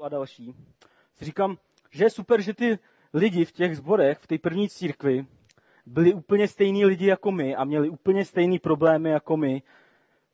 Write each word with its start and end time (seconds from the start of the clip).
a 0.00 0.08
další, 0.08 0.54
si 1.16 1.24
říkám, 1.24 1.56
že 1.90 2.04
je 2.04 2.10
super, 2.10 2.40
že 2.40 2.54
ty 2.54 2.78
lidi 3.14 3.44
v 3.44 3.52
těch 3.52 3.76
zborech, 3.76 4.18
v 4.18 4.26
té 4.26 4.38
první 4.38 4.68
církvi, 4.68 5.26
byli 5.86 6.14
úplně 6.14 6.48
stejní 6.48 6.84
lidi 6.84 7.06
jako 7.06 7.32
my 7.32 7.56
a 7.56 7.64
měli 7.64 7.88
úplně 7.88 8.24
stejné 8.24 8.58
problémy 8.58 9.10
jako 9.10 9.36
my. 9.36 9.62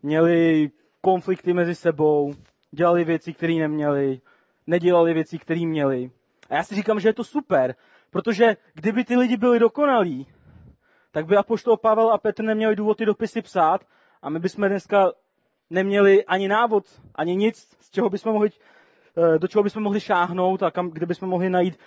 Měli 0.03 0.71
konflikty 1.01 1.53
mezi 1.53 1.75
sebou, 1.75 2.35
dělali 2.71 3.05
věci, 3.05 3.33
které 3.33 3.55
neměli, 3.55 4.21
nedělali 4.67 5.15
věci, 5.15 5.39
které 5.39 5.67
měli. 5.67 6.11
A 6.51 6.55
já 6.55 6.63
si 6.63 6.75
říkám, 6.75 7.01
že 7.01 7.09
je 7.09 7.15
to 7.15 7.25
super, 7.25 7.75
protože 8.11 8.57
kdyby 8.75 9.05
ty 9.05 9.17
lidi 9.17 9.37
byli 9.37 9.59
dokonalí, 9.59 10.27
tak 11.11 11.27
by 11.27 11.37
apoštol 11.37 11.77
Pavel 11.77 12.11
a 12.11 12.19
Petr 12.19 12.45
neměli 12.45 12.77
důvod 12.77 12.99
ty 12.99 13.07
dopisy 13.07 13.43
psát 13.43 13.87
a 14.23 14.31
my 14.31 14.39
bychom 14.39 14.69
dneska 14.69 15.13
neměli 15.71 16.25
ani 16.25 16.49
návod, 16.49 16.85
ani 17.15 17.37
nic, 17.37 17.77
z 17.81 17.91
čeho 17.91 18.11
bychom 18.11 18.33
mohli, 18.33 18.51
do 19.39 19.49
čeho 19.49 19.63
bychom 19.63 19.83
mohli 19.83 20.01
šáhnout 20.01 20.63
a 20.63 20.71
kam, 20.71 20.91
kde 20.91 21.07
bychom 21.07 21.29
mohli 21.29 21.51
najít 21.51 21.79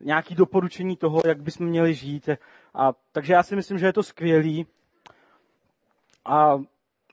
nějaké 0.00 0.34
doporučení 0.34 0.96
toho, 0.96 1.20
jak 1.26 1.42
bychom 1.42 1.66
měli 1.66 1.94
žít. 1.94 2.28
A, 2.74 2.92
takže 3.12 3.32
já 3.32 3.42
si 3.42 3.56
myslím, 3.56 3.78
že 3.78 3.86
je 3.86 3.92
to 3.92 4.02
skvělý. 4.02 4.66
A 6.24 6.58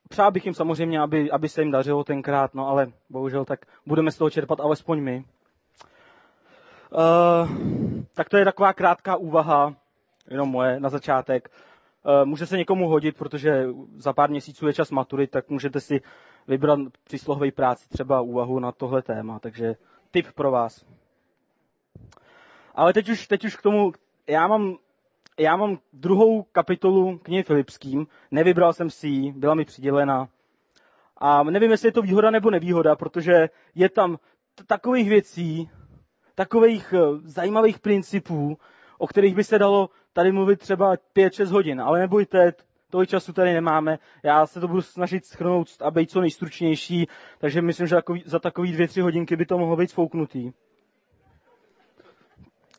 přál 0.10 0.32
bych 0.32 0.46
jim 0.46 0.54
samozřejmě, 0.54 1.00
aby, 1.00 1.32
aby 1.32 1.50
se 1.50 1.62
jim 1.62 1.72
dařilo 1.72 2.04
tenkrát, 2.04 2.54
no 2.54 2.68
ale 2.68 2.92
bohužel 3.10 3.46
tak 3.46 3.60
budeme 3.86 4.12
z 4.12 4.18
toho 4.18 4.30
čerpat 4.30 4.60
alespoň 4.60 5.02
my. 5.02 5.24
Uh, 6.92 7.50
tak 8.14 8.30
to 8.30 8.38
je 8.38 8.46
taková 8.46 8.74
krátká 8.74 9.16
úvaha, 9.16 9.76
jenom 10.30 10.50
moje 10.50 10.80
na 10.80 10.90
začátek. 10.90 11.50
Uh, 12.04 12.26
může 12.26 12.46
se 12.46 12.58
někomu 12.58 12.88
hodit, 12.88 13.18
protože 13.18 13.68
za 13.98 14.14
pár 14.14 14.30
měsíců 14.30 14.68
je 14.68 14.74
čas 14.74 14.92
maturit, 14.92 15.32
tak 15.32 15.50
můžete 15.50 15.80
si 15.80 16.02
vybrat 16.48 16.80
při 17.04 17.20
slohovej 17.20 17.52
práci 17.52 17.90
třeba 17.90 18.22
úvahu 18.22 18.60
na 18.60 18.72
tohle 18.72 19.02
téma, 19.02 19.40
takže 19.40 19.76
tip 20.12 20.26
pro 20.36 20.52
vás. 20.52 20.86
Ale 22.76 22.94
teď 22.94 23.10
už, 23.10 23.28
teď 23.28 23.46
už 23.46 23.56
k 23.56 23.62
tomu, 23.62 23.92
já 24.28 24.48
mám, 24.48 24.78
já 25.40 25.56
mám 25.56 25.80
druhou 25.94 26.44
kapitolu 26.44 27.18
knihy 27.18 27.44
Filipským, 27.44 28.08
nevybral 28.32 28.74
jsem 28.74 28.90
si 28.90 29.08
ji, 29.08 29.32
byla 29.34 29.54
mi 29.56 29.66
přidělena. 29.66 30.30
A 31.18 31.44
nevím, 31.44 31.72
jestli 31.72 31.88
je 31.88 31.92
to 31.92 32.02
výhoda 32.02 32.32
nebo 32.32 32.52
nevýhoda, 32.52 32.96
protože 32.96 33.50
je 33.76 33.90
tam 33.90 34.20
takových 34.68 35.10
věcí, 35.10 35.70
takových 36.36 36.94
eh, 36.94 37.00
zajímavých 37.24 37.80
principů, 37.80 38.58
o 38.98 39.08
kterých 39.08 39.36
by 39.36 39.44
se 39.44 39.60
dalo 39.60 39.90
tady 40.14 40.32
mluvit 40.32 40.60
třeba 40.60 40.96
5-6 41.16 41.46
hodin. 41.46 41.82
Ale 41.82 42.00
nebojte, 42.00 42.54
tolik 42.96 43.10
času 43.10 43.34
tady 43.34 43.54
nemáme. 43.54 44.00
Já 44.24 44.46
se 44.46 44.60
to 44.60 44.68
budu 44.68 44.82
snažit 44.82 45.26
schrnout 45.26 45.68
a 45.82 45.92
být 45.92 46.12
co 46.12 46.22
nejstručnější, 46.22 47.08
takže 47.40 47.62
myslím, 47.62 47.88
že 47.88 47.96
za 48.26 48.40
takový 48.40 48.74
2-3 48.78 49.02
hodinky 49.02 49.36
by 49.36 49.46
to 49.46 49.58
mohlo 49.58 49.76
být 49.78 49.90
spouknutý. 49.90 50.52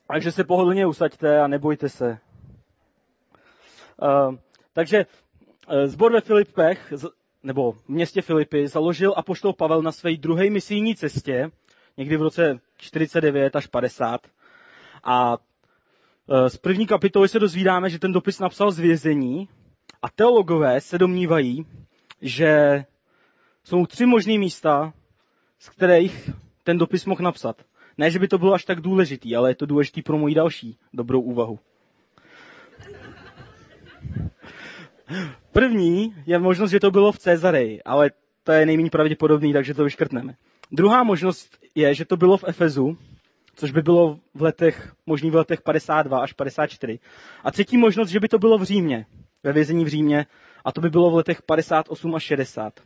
Takže 0.09 0.33
se 0.33 0.45
pohodlně 0.45 0.87
usaďte 0.87 1.41
a 1.41 1.47
nebojte 1.47 1.89
se. 1.89 2.19
Uh, 4.03 4.35
takže 4.73 5.07
uh, 5.69 5.87
zbor 5.87 6.13
ve 6.13 6.21
Filipech, 6.21 6.93
nebo 7.43 7.73
v 7.73 7.89
městě 7.89 8.23
Filipy, 8.23 8.69
založil 8.69 9.15
apoštol 9.17 9.53
Pavel 9.53 9.83
na 9.83 9.93
své 9.93 10.17
druhé 10.17 10.51
misijní 10.51 10.97
cestě, 10.97 11.51
někdy 11.97 12.17
v 12.17 12.23
roce 12.23 12.59
49 12.77 13.57
až 13.57 13.67
50. 13.67 14.21
A 15.05 15.37
uh, 15.37 16.47
z 16.49 16.57
první 16.57 16.87
kapitoly 16.87 17.29
se 17.29 17.39
dozvídáme, 17.39 17.91
že 17.91 17.99
ten 17.99 18.13
dopis 18.13 18.39
napsal 18.39 18.71
z 18.71 18.79
vězení 18.79 19.49
a 20.07 20.09
teologové 20.15 20.81
se 20.81 20.99
domnívají, 20.99 21.67
že 22.23 22.85
jsou 23.65 23.87
tři 23.87 24.07
možné 24.07 24.39
místa, 24.39 24.93
z 25.59 25.69
kterých 25.69 26.31
ten 26.65 26.79
dopis 26.79 27.05
mohl 27.07 27.23
napsat. 27.23 27.63
Ne, 27.99 28.11
že 28.11 28.19
by 28.19 28.29
to 28.29 28.39
bylo 28.39 28.53
až 28.55 28.65
tak 28.65 28.81
důležitý, 28.81 29.37
ale 29.37 29.51
je 29.51 29.55
to 29.55 29.67
důležitý 29.67 30.03
pro 30.03 30.19
moji 30.19 30.35
další 30.35 30.79
dobrou 30.93 31.21
úvahu. 31.21 31.59
První 35.53 36.15
je 36.27 36.39
možnost, 36.39 36.71
že 36.71 36.81
to 36.81 36.91
bylo 36.91 37.13
v 37.13 37.19
Cezareji, 37.19 37.83
ale 37.83 38.11
to 38.45 38.53
je 38.53 38.67
nejméně 38.67 38.91
pravděpodobný, 38.91 39.53
takže 39.53 39.75
to 39.75 39.85
vyškrtneme. 39.85 40.35
Druhá 40.73 41.03
možnost 41.03 41.59
je, 41.75 41.95
že 41.95 42.05
to 42.05 42.17
bylo 42.17 42.37
v 42.37 42.45
Efezu, 42.47 42.99
což 43.55 43.71
by 43.71 43.83
bylo 43.83 44.19
v 44.35 44.43
letech, 44.43 44.93
možný 45.07 45.31
v 45.31 45.35
letech 45.35 45.63
52 45.63 46.19
až 46.21 46.33
54. 46.33 46.99
A 47.45 47.51
třetí 47.51 47.77
možnost, 47.77 48.09
že 48.09 48.21
by 48.21 48.29
to 48.29 48.39
bylo 48.39 48.59
v 48.59 48.63
Římě, 48.63 49.07
ve 49.47 49.53
vězení 49.53 49.85
v 49.85 49.89
Římě, 49.89 50.27
a 50.65 50.73
to 50.73 50.81
by 50.81 50.91
bylo 50.91 51.11
v 51.11 51.15
letech 51.15 51.43
58 51.43 52.15
až 52.15 52.23
60. 52.23 52.81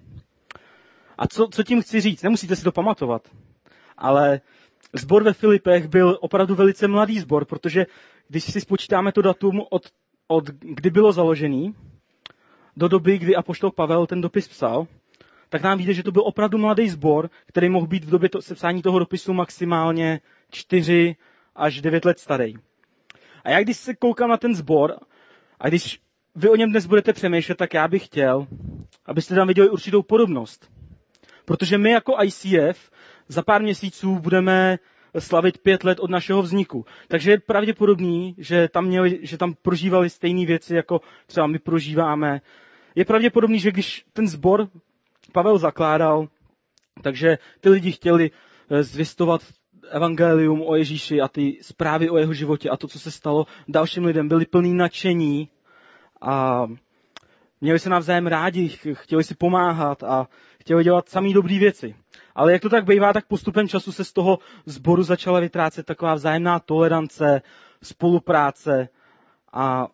A 1.18 1.26
co, 1.26 1.48
co 1.52 1.62
tím 1.62 1.82
chci 1.82 2.00
říct? 2.00 2.22
Nemusíte 2.22 2.56
si 2.56 2.64
to 2.64 2.72
pamatovat, 2.72 3.28
ale 3.98 4.40
Zbor 4.92 5.22
ve 5.22 5.32
Filipech 5.32 5.88
byl 5.88 6.18
opravdu 6.20 6.54
velice 6.54 6.88
mladý 6.88 7.18
zbor, 7.18 7.44
protože 7.44 7.86
když 8.28 8.44
si 8.44 8.60
spočítáme 8.60 9.12
to 9.12 9.22
datum 9.22 9.62
od, 9.70 9.82
od 10.28 10.44
kdy 10.46 10.90
bylo 10.90 11.12
založený, 11.12 11.74
do 12.76 12.88
doby, 12.88 13.18
kdy 13.18 13.36
apoštol 13.36 13.70
Pavel 13.70 14.06
ten 14.06 14.20
dopis 14.20 14.48
psal, 14.48 14.86
tak 15.48 15.62
nám 15.62 15.78
víte, 15.78 15.94
že 15.94 16.02
to 16.02 16.12
byl 16.12 16.22
opravdu 16.26 16.58
mladý 16.58 16.88
sbor, 16.88 17.30
který 17.46 17.68
mohl 17.68 17.86
být 17.86 18.04
v 18.04 18.10
době 18.10 18.28
to, 18.28 18.42
sepsání 18.42 18.82
toho 18.82 18.98
dopisu 18.98 19.32
maximálně 19.32 20.20
4 20.50 21.16
až 21.56 21.80
9 21.80 22.04
let 22.04 22.18
starý. 22.18 22.54
A 23.44 23.50
já 23.50 23.62
když 23.62 23.76
se 23.76 23.94
koukám 23.94 24.28
na 24.30 24.36
ten 24.36 24.54
sbor, 24.54 24.96
a 25.60 25.68
když 25.68 26.00
vy 26.40 26.48
o 26.48 26.56
něm 26.56 26.70
dnes 26.70 26.86
budete 26.86 27.12
přemýšlet, 27.12 27.58
tak 27.58 27.74
já 27.74 27.88
bych 27.88 28.04
chtěl, 28.04 28.46
abyste 29.06 29.34
tam 29.34 29.48
viděli 29.48 29.70
určitou 29.70 30.02
podobnost. 30.02 30.70
Protože 31.44 31.78
my 31.78 31.90
jako 31.90 32.16
ICF 32.22 32.90
za 33.28 33.42
pár 33.42 33.62
měsíců 33.62 34.18
budeme 34.18 34.78
slavit 35.18 35.58
pět 35.58 35.84
let 35.84 36.00
od 36.00 36.10
našeho 36.10 36.42
vzniku. 36.42 36.84
Takže 37.08 37.30
je 37.30 37.40
pravděpodobný, 37.40 38.34
že 38.38 38.68
tam, 38.68 38.84
měli, 38.84 39.18
že 39.22 39.38
tam 39.38 39.54
prožívali 39.62 40.10
stejné 40.10 40.46
věci, 40.46 40.74
jako 40.74 41.00
třeba 41.26 41.46
my 41.46 41.58
prožíváme. 41.58 42.40
Je 42.94 43.04
pravděpodobný, 43.04 43.58
že 43.58 43.70
když 43.70 44.04
ten 44.12 44.28
sbor 44.28 44.68
Pavel 45.32 45.58
zakládal, 45.58 46.28
takže 47.02 47.38
ty 47.60 47.68
lidi 47.68 47.92
chtěli 47.92 48.30
eh, 48.70 48.82
zvěstovat 48.82 49.40
evangelium 49.90 50.62
o 50.62 50.76
Ježíši 50.76 51.20
a 51.20 51.28
ty 51.28 51.58
zprávy 51.62 52.10
o 52.10 52.16
jeho 52.16 52.32
životě 52.34 52.70
a 52.70 52.76
to, 52.76 52.88
co 52.88 52.98
se 52.98 53.10
stalo 53.10 53.46
dalším 53.68 54.04
lidem, 54.04 54.28
byli 54.28 54.46
plný 54.46 54.74
nadšení 54.74 55.48
a 56.20 56.66
měli 57.60 57.78
se 57.78 57.90
navzájem 57.90 58.26
rádi, 58.26 58.68
chtěli 58.92 59.24
si 59.24 59.34
pomáhat 59.34 60.02
a 60.02 60.28
chtěli 60.60 60.84
dělat 60.84 61.08
samý 61.08 61.32
dobré 61.32 61.58
věci. 61.58 61.94
Ale 62.34 62.52
jak 62.52 62.62
to 62.62 62.68
tak 62.68 62.84
bývá, 62.84 63.12
tak 63.12 63.26
postupem 63.26 63.68
času 63.68 63.92
se 63.92 64.04
z 64.04 64.12
toho 64.12 64.38
sboru 64.66 65.02
začala 65.02 65.40
vytrácet 65.40 65.86
taková 65.86 66.14
vzájemná 66.14 66.58
tolerance, 66.58 67.42
spolupráce 67.82 68.88
a, 69.52 69.88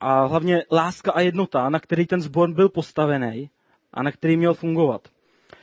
a 0.00 0.24
hlavně 0.26 0.64
láska 0.72 1.12
a 1.12 1.20
jednota, 1.20 1.68
na 1.70 1.80
který 1.80 2.06
ten 2.06 2.20
sbor 2.20 2.52
byl 2.54 2.68
postavený 2.68 3.50
a 3.92 4.02
na 4.02 4.12
který 4.12 4.36
měl 4.36 4.54
fungovat. 4.54 5.08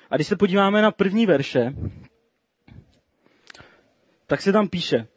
A 0.10 0.16
když 0.16 0.28
se 0.28 0.36
podíváme 0.36 0.82
na 0.82 0.92
první 0.92 1.26
verše, 1.26 1.74
tak 4.28 4.42
se 4.42 4.52
tam 4.52 4.68
píše, 4.68 5.08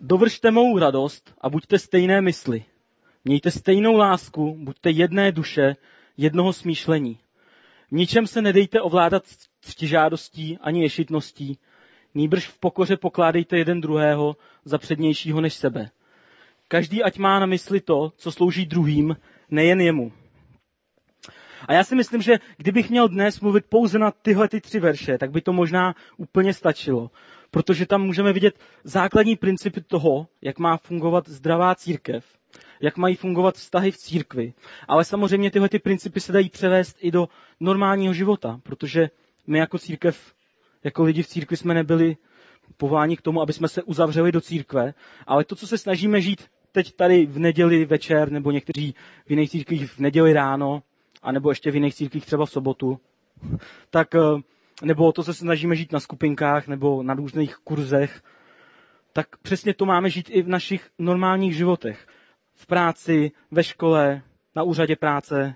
dovršte 0.00 0.50
mou 0.50 0.78
radost 0.78 1.34
a 1.40 1.50
buďte 1.50 1.78
stejné 1.78 2.20
mysli. 2.20 2.64
Mějte 3.28 3.50
stejnou 3.50 3.96
lásku, 3.96 4.56
buďte 4.58 4.90
jedné 4.90 5.32
duše, 5.32 5.76
jednoho 6.16 6.52
smýšlení. 6.52 7.18
V 7.88 7.92
ničem 7.92 8.26
se 8.26 8.42
nedejte 8.42 8.80
ovládat 8.80 9.24
ctižádostí 9.60 10.58
ani 10.60 10.82
ješitností, 10.82 11.58
nýbrž 12.14 12.46
v 12.46 12.58
pokoře 12.58 12.96
pokládejte 12.96 13.58
jeden 13.58 13.80
druhého 13.80 14.36
za 14.64 14.78
přednějšího 14.78 15.40
než 15.40 15.54
sebe. 15.54 15.90
Každý 16.68 17.02
ať 17.02 17.18
má 17.18 17.38
na 17.38 17.46
mysli 17.46 17.80
to, 17.80 18.12
co 18.16 18.32
slouží 18.32 18.66
druhým, 18.66 19.16
nejen 19.50 19.80
jemu. 19.80 20.12
A 21.66 21.72
já 21.72 21.84
si 21.84 21.94
myslím, 21.94 22.22
že 22.22 22.38
kdybych 22.56 22.90
měl 22.90 23.08
dnes 23.08 23.40
mluvit 23.40 23.64
pouze 23.68 23.98
na 23.98 24.10
tyhle 24.10 24.48
ty 24.48 24.60
tři 24.60 24.80
verše, 24.80 25.18
tak 25.18 25.30
by 25.30 25.40
to 25.40 25.52
možná 25.52 25.94
úplně 26.16 26.54
stačilo. 26.54 27.10
Protože 27.50 27.86
tam 27.86 28.02
můžeme 28.02 28.32
vidět 28.32 28.58
základní 28.84 29.36
principy 29.36 29.80
toho, 29.80 30.26
jak 30.42 30.58
má 30.58 30.76
fungovat 30.76 31.28
zdravá 31.28 31.74
církev 31.74 32.37
jak 32.80 32.96
mají 32.96 33.16
fungovat 33.16 33.54
vztahy 33.54 33.90
v 33.90 33.96
církvi. 33.96 34.52
Ale 34.88 35.04
samozřejmě 35.04 35.50
tyhle 35.50 35.68
ty 35.68 35.78
principy 35.78 36.20
se 36.20 36.32
dají 36.32 36.48
převést 36.48 36.96
i 37.00 37.10
do 37.10 37.28
normálního 37.60 38.14
života, 38.14 38.60
protože 38.62 39.10
my 39.46 39.58
jako 39.58 39.78
církev, 39.78 40.34
jako 40.84 41.04
lidi 41.04 41.22
v 41.22 41.26
církvi 41.26 41.56
jsme 41.56 41.74
nebyli 41.74 42.16
povoláni 42.76 43.16
k 43.16 43.22
tomu, 43.22 43.42
aby 43.42 43.52
jsme 43.52 43.68
se 43.68 43.82
uzavřeli 43.82 44.32
do 44.32 44.40
církve, 44.40 44.94
ale 45.26 45.44
to, 45.44 45.56
co 45.56 45.66
se 45.66 45.78
snažíme 45.78 46.20
žít 46.20 46.48
teď 46.72 46.92
tady 46.96 47.26
v 47.26 47.38
neděli 47.38 47.84
večer, 47.84 48.32
nebo 48.32 48.50
někteří 48.50 48.94
v 49.26 49.30
jiných 49.30 49.50
církvích 49.50 49.92
v 49.92 49.98
neděli 49.98 50.32
ráno, 50.32 50.82
a 51.22 51.32
nebo 51.32 51.50
ještě 51.50 51.70
v 51.70 51.74
jiných 51.74 51.94
církvích 51.94 52.26
třeba 52.26 52.46
v 52.46 52.50
sobotu, 52.50 53.00
tak 53.90 54.14
eh, 54.14 54.20
nebo 54.82 55.12
to, 55.12 55.22
co 55.22 55.34
se 55.34 55.38
snažíme 55.38 55.76
žít 55.76 55.92
na 55.92 56.00
skupinkách 56.00 56.68
nebo 56.68 57.02
na 57.02 57.14
různých 57.14 57.56
kurzech, 57.56 58.22
tak 59.12 59.36
přesně 59.36 59.74
to 59.74 59.86
máme 59.86 60.10
žít 60.10 60.30
i 60.30 60.42
v 60.42 60.48
našich 60.48 60.90
normálních 60.98 61.56
životech 61.56 62.06
v 62.58 62.66
práci, 62.66 63.30
ve 63.50 63.64
škole, 63.64 64.22
na 64.56 64.62
úřadě 64.62 64.96
práce. 64.96 65.54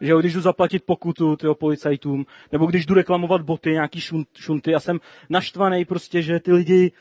Že 0.00 0.10
jo, 0.12 0.20
když 0.20 0.32
jdu 0.34 0.40
zaplatit 0.40 0.84
pokutu 0.84 1.36
tyjo, 1.36 1.54
policajtům, 1.54 2.26
nebo 2.52 2.66
když 2.66 2.86
jdu 2.86 2.94
reklamovat 2.94 3.42
boty, 3.42 3.70
nějaký 3.70 4.00
šunt, 4.00 4.28
šunty 4.36 4.74
a 4.74 4.80
jsem 4.80 5.00
naštvaný 5.28 5.84
prostě, 5.84 6.22
že 6.22 6.40
ty 6.40 6.52
lidi, 6.52 6.92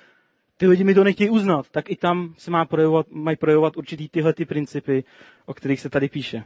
ty 0.57 0.67
lidi 0.67 0.83
mi 0.83 0.93
to 0.93 1.03
nechtějí 1.03 1.29
uznat, 1.29 1.69
tak 1.71 1.89
i 1.91 1.95
tam 1.95 2.33
se 2.37 2.51
má 2.51 2.65
projevovat, 2.65 3.05
mají 3.11 3.37
projevovat 3.37 3.77
určitý 3.77 4.09
tyhle 4.09 4.33
ty 4.33 4.45
principy, 4.45 5.03
o 5.45 5.53
kterých 5.53 5.79
se 5.81 5.89
tady 5.89 6.09
píše. 6.09 6.43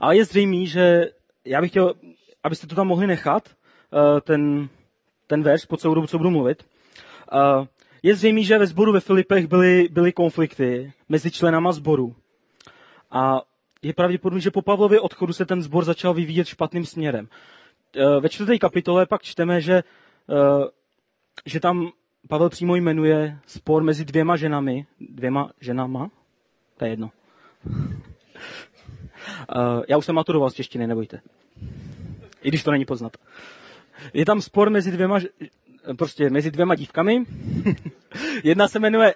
Ale 0.00 0.16
je 0.16 0.24
zřejmé, 0.24 0.66
že 0.66 1.10
já 1.44 1.60
bych 1.60 1.70
chtěl, 1.70 1.94
abyste 2.42 2.66
to 2.66 2.74
tam 2.74 2.86
mohli 2.86 3.06
nechat, 3.06 3.48
eh, 3.48 4.20
ten, 4.20 4.68
ten 5.26 5.42
verš 5.42 5.64
po 5.64 5.76
celou 5.76 5.94
dobu, 5.94 6.06
co 6.06 6.18
budu 6.18 6.30
mluvit. 6.30 6.62
Eh, 7.32 7.66
je 8.06 8.14
zřejmé, 8.14 8.42
že 8.42 8.58
ve 8.58 8.66
sboru 8.66 8.92
ve 8.92 9.00
Filipech 9.00 9.46
byly, 9.46 9.88
byly 9.90 10.12
konflikty 10.12 10.92
mezi 11.08 11.30
členama 11.30 11.72
sboru. 11.72 12.16
A 13.10 13.42
je 13.82 13.92
pravděpodobné, 13.94 14.40
že 14.40 14.50
po 14.50 14.62
Pavlově 14.62 15.00
odchodu 15.00 15.32
se 15.32 15.46
ten 15.46 15.62
sbor 15.62 15.84
začal 15.84 16.14
vyvíjet 16.14 16.46
špatným 16.46 16.84
směrem. 16.84 17.28
Eh, 17.96 18.20
ve 18.20 18.28
čtvrté 18.28 18.58
kapitole 18.58 19.06
pak 19.06 19.22
čteme, 19.22 19.60
že, 19.60 19.82
že 21.46 21.60
tam 21.60 21.90
Pavel 22.28 22.48
přímo 22.48 22.76
jmenuje 22.76 23.38
spor 23.46 23.82
mezi 23.82 24.04
dvěma 24.04 24.36
ženami, 24.36 24.86
dvěma 25.00 25.50
ženama, 25.60 26.10
to 26.76 26.84
je 26.84 26.90
jedno. 26.90 27.10
Já 29.88 29.96
už 29.96 30.04
jsem 30.04 30.14
maturoval 30.14 30.50
z 30.50 30.54
češtiny, 30.54 30.86
nebojte. 30.86 31.20
I 32.42 32.48
když 32.48 32.62
to 32.62 32.70
není 32.70 32.84
poznat. 32.84 33.16
Je 34.14 34.24
tam 34.26 34.40
spor 34.40 34.70
mezi 34.70 34.92
dvěma, 34.92 35.18
prostě 35.98 36.30
mezi 36.30 36.50
dvěma 36.50 36.74
dívkami. 36.74 37.24
Jedna 38.44 38.68
se 38.68 38.78
jmenuje 38.78 39.14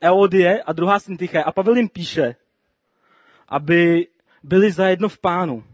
Eodie 0.00 0.62
a 0.62 0.72
druhá 0.72 0.98
Syntyche. 0.98 1.42
A 1.42 1.52
Pavel 1.52 1.76
jim 1.76 1.88
píše, 1.88 2.34
aby 3.48 4.06
byli 4.42 4.72
zajedno 4.72 5.08
v 5.08 5.18
pánu. 5.18 5.64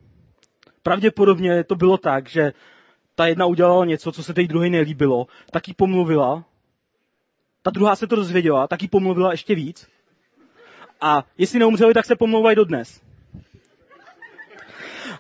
Pravděpodobně 0.83 1.65
to 1.65 1.75
bylo 1.75 1.99
tak, 1.99 2.29
že 2.29 2.53
ta 3.15 3.27
jedna 3.27 3.47
udělala 3.47 3.85
něco, 3.85 4.13
co 4.13 4.23
se 4.23 4.35
té 4.35 4.43
druhé 4.43 4.71
nelíbilo, 4.71 5.27
tak 5.51 5.69
jí 5.69 5.75
pomluvila. 5.75 6.45
Ta 7.63 7.71
druhá 7.71 7.97
se 7.97 8.07
to 8.07 8.17
dozvěděla, 8.17 8.67
tak 8.67 8.83
jí 8.83 8.89
pomluvila 8.89 9.31
ještě 9.31 9.55
víc. 9.55 9.89
A 11.01 11.25
jestli 11.39 11.59
neumřeli, 11.59 11.95
tak 11.95 12.05
se 12.05 12.17
pomlouvají 12.17 12.57
dodnes. 12.57 13.01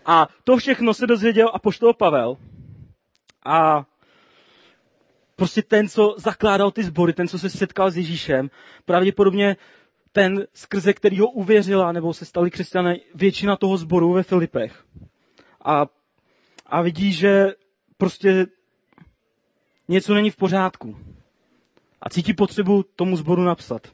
A 0.07 0.29
to 0.45 0.57
všechno 0.57 0.95
se 0.95 1.07
dozvěděl 1.07 1.51
apoštol 1.55 1.95
Pavel. 1.95 2.37
A 3.45 3.85
prostě 5.39 5.63
ten, 5.63 5.89
co 5.89 6.15
zakládal 6.19 6.71
ty 6.71 6.83
sbory, 6.83 7.13
ten, 7.13 7.29
co 7.29 7.39
se 7.39 7.51
setkal 7.51 7.91
s 7.91 7.97
Ježíšem, 7.97 8.51
pravděpodobně 8.85 9.57
ten, 10.13 10.47
skrze 10.55 10.93
kterýho 10.93 11.31
uvěřila, 11.31 11.93
nebo 11.93 12.15
se 12.15 12.25
stali 12.25 12.51
křesťané, 12.51 12.97
většina 13.15 13.57
toho 13.57 13.77
sboru 13.77 14.13
ve 14.13 14.23
Filipech. 14.23 14.85
A, 15.65 15.87
a 16.67 16.83
vidí, 16.83 17.13
že 17.13 17.55
prostě 17.97 18.47
něco 19.89 20.15
není 20.15 20.31
v 20.31 20.37
pořádku. 20.37 20.99
A 22.03 22.11
cítí 22.11 22.35
potřebu 22.35 22.83
tomu 22.83 23.17
sboru 23.17 23.43
napsat. 23.45 23.89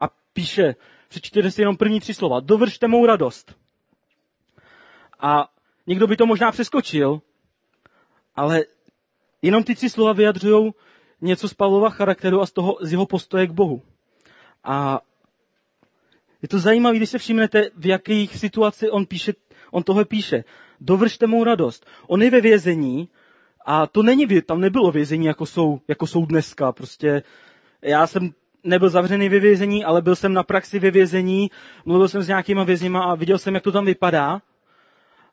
A 0.00 0.08
píše, 0.32 0.74
přečtěte 1.08 1.50
si 1.50 1.62
jenom 1.62 1.76
první 1.76 2.00
tři 2.00 2.14
slova. 2.14 2.40
Dovršte 2.40 2.88
mou 2.88 3.06
radost. 3.06 3.54
A 5.20 5.48
někdo 5.86 6.06
by 6.06 6.16
to 6.16 6.26
možná 6.26 6.52
přeskočil, 6.52 7.20
ale 8.36 8.64
jenom 9.42 9.64
ty 9.64 9.74
tři 9.74 9.90
slova 9.90 10.12
vyjadřují 10.12 10.72
něco 11.20 11.48
z 11.48 11.54
Pavlova 11.54 11.90
charakteru 11.90 12.40
a 12.40 12.46
z, 12.46 12.52
toho, 12.52 12.76
z 12.80 12.92
jeho 12.92 13.06
postoje 13.06 13.46
k 13.46 13.50
Bohu. 13.50 13.82
A 14.64 15.00
je 16.42 16.48
to 16.48 16.58
zajímavé, 16.58 16.96
když 16.96 17.10
se 17.10 17.18
všimnete, 17.18 17.70
v 17.76 17.86
jakých 17.86 18.36
situacích 18.36 18.88
on, 18.92 19.06
píše, 19.06 19.34
on 19.70 19.82
tohle 19.82 20.04
píše. 20.04 20.44
Dovršte 20.80 21.26
mou 21.26 21.44
radost. 21.44 21.86
On 22.06 22.22
je 22.22 22.30
ve 22.30 22.40
vězení 22.40 23.08
a 23.66 23.86
to 23.86 24.02
není, 24.02 24.42
tam 24.42 24.60
nebylo 24.60 24.92
vězení, 24.92 25.26
jako 25.26 25.46
jsou, 25.46 25.80
jako 25.88 26.06
jsou 26.06 26.26
dneska. 26.26 26.72
Prostě 26.72 27.22
já 27.82 28.06
jsem 28.06 28.30
nebyl 28.64 28.88
zavřený 28.88 29.28
ve 29.28 29.40
vězení, 29.40 29.84
ale 29.84 30.02
byl 30.02 30.16
jsem 30.16 30.32
na 30.32 30.42
praxi 30.42 30.78
ve 30.78 30.90
vězení, 30.90 31.50
mluvil 31.84 32.08
jsem 32.08 32.22
s 32.22 32.28
nějakýma 32.28 32.64
vězněma 32.64 33.04
a 33.04 33.14
viděl 33.14 33.38
jsem, 33.38 33.54
jak 33.54 33.64
to 33.64 33.72
tam 33.72 33.84
vypadá. 33.84 34.42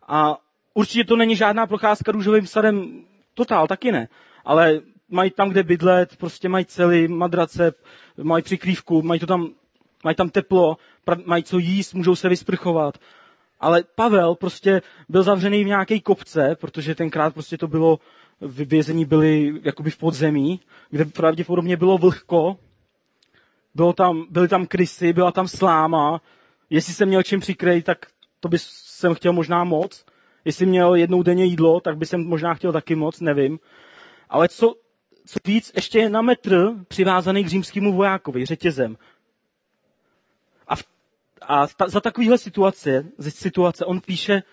A 0.07 0.37
určitě 0.73 1.03
to 1.03 1.15
není 1.15 1.35
žádná 1.35 1.67
procházka 1.67 2.11
růžovým 2.11 2.47
sadem, 2.47 3.05
totál, 3.33 3.67
taky 3.67 3.91
ne. 3.91 4.07
Ale 4.45 4.81
mají 5.09 5.31
tam, 5.31 5.49
kde 5.49 5.63
bydlet, 5.63 6.17
prostě 6.17 6.49
mají 6.49 6.65
celý 6.65 7.07
madrace, 7.07 7.73
mají 8.23 8.43
přikrývku, 8.43 9.01
mají 9.01 9.19
to 9.19 9.27
tam, 9.27 9.49
mají 10.03 10.15
tam 10.15 10.29
teplo, 10.29 10.77
mají 11.25 11.43
co 11.43 11.57
jíst, 11.57 11.93
můžou 11.93 12.15
se 12.15 12.29
vysprchovat. 12.29 12.97
Ale 13.59 13.83
Pavel 13.95 14.35
prostě 14.35 14.81
byl 15.09 15.23
zavřený 15.23 15.63
v 15.63 15.67
nějaké 15.67 15.99
kopce, 15.99 16.55
protože 16.61 16.95
tenkrát 16.95 17.33
prostě 17.33 17.57
to 17.57 17.67
bylo, 17.67 17.99
vězení 18.41 19.05
byli 19.05 19.61
jakoby 19.63 19.89
v 19.91 19.97
podzemí, 19.97 20.59
kde 20.89 21.05
pravděpodobně 21.05 21.77
bylo 21.77 21.97
vlhko, 21.97 22.57
bylo 23.75 23.93
tam, 23.93 24.25
byly 24.29 24.47
tam 24.47 24.65
krysy, 24.65 25.13
byla 25.13 25.31
tam 25.31 25.47
sláma, 25.47 26.21
jestli 26.69 26.93
jsem 26.93 27.07
měl 27.07 27.23
čím 27.23 27.39
přikrejt, 27.39 27.85
tak 27.85 28.05
to 28.39 28.49
by 28.49 28.57
jsem 28.59 29.15
chtěl 29.15 29.33
možná 29.33 29.63
moc. 29.63 30.05
Jestli 30.45 30.65
měl 30.65 30.95
jednou 30.95 31.23
denně 31.23 31.45
jídlo, 31.45 31.79
tak 31.79 31.97
by 31.97 32.05
jsem 32.05 32.27
možná 32.27 32.53
chtěl 32.53 32.71
taky 32.71 32.95
moc, 32.95 33.19
nevím. 33.19 33.59
Ale 34.29 34.49
co, 34.49 34.75
co 35.25 35.39
víc, 35.47 35.71
ještě 35.75 35.99
je 35.99 36.09
na 36.09 36.21
metr 36.21 36.71
přivázaný 36.87 37.43
k 37.43 37.47
římskému 37.47 37.93
vojákovi, 37.93 38.45
řetězem. 38.45 38.97
A, 40.67 40.75
v, 40.75 40.83
a 41.41 41.67
ta, 41.67 41.87
za 41.89 41.99
takovýhle 42.01 42.37
situace, 42.37 43.05
ze 43.17 43.31
situace 43.31 43.85
on 43.85 44.01
píše, 44.01 44.43